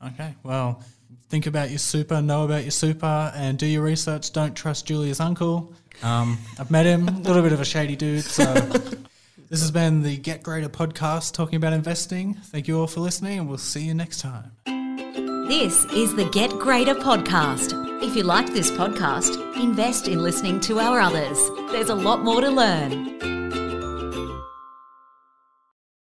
Okay, 0.06 0.34
well, 0.44 0.82
think 1.30 1.46
about 1.48 1.70
your 1.70 1.80
super, 1.80 2.22
know 2.22 2.44
about 2.46 2.64
your 2.64 2.72
super, 2.72 3.32
and 3.36 3.58
do 3.58 3.66
your 3.66 3.84
research. 3.84 4.32
Don't 4.32 4.56
trust 4.56 4.86
Julia's 4.88 5.20
uncle. 5.20 5.74
Um, 6.02 6.38
I've 6.58 6.72
met 6.72 6.86
him, 6.86 7.08
a 7.08 7.12
little 7.20 7.42
bit 7.44 7.52
of 7.52 7.60
a 7.60 7.66
shady 7.66 7.96
dude. 7.98 8.24
So, 8.24 8.44
this 9.50 9.62
has 9.62 9.72
been 9.72 10.04
the 10.04 10.16
Get 10.18 10.44
Greater 10.44 10.70
podcast 10.70 11.34
talking 11.34 11.56
about 11.58 11.74
investing. 11.74 12.36
Thank 12.36 12.68
you 12.68 12.80
all 12.80 12.88
for 12.88 13.00
listening, 13.00 13.40
and 13.40 13.50
we'll 13.50 13.58
see 13.58 13.82
you 13.82 13.94
next 13.94 14.22
time. 14.22 14.52
This 15.48 15.86
is 15.86 16.16
the 16.16 16.30
Get 16.32 16.52
Greater 16.52 16.94
podcast. 16.94 17.74
If 18.04 18.16
you 18.16 18.24
liked 18.24 18.54
this 18.54 18.70
podcast, 18.72 19.60
invest 19.60 20.08
in 20.08 20.22
listening 20.22 20.60
to 20.62 20.80
our 20.80 21.00
others. 21.00 21.40
There's 21.72 21.90
a 21.90 21.96
lot 21.96 22.24
more 22.24 22.42
to 22.42 22.50
learn. 22.50 23.59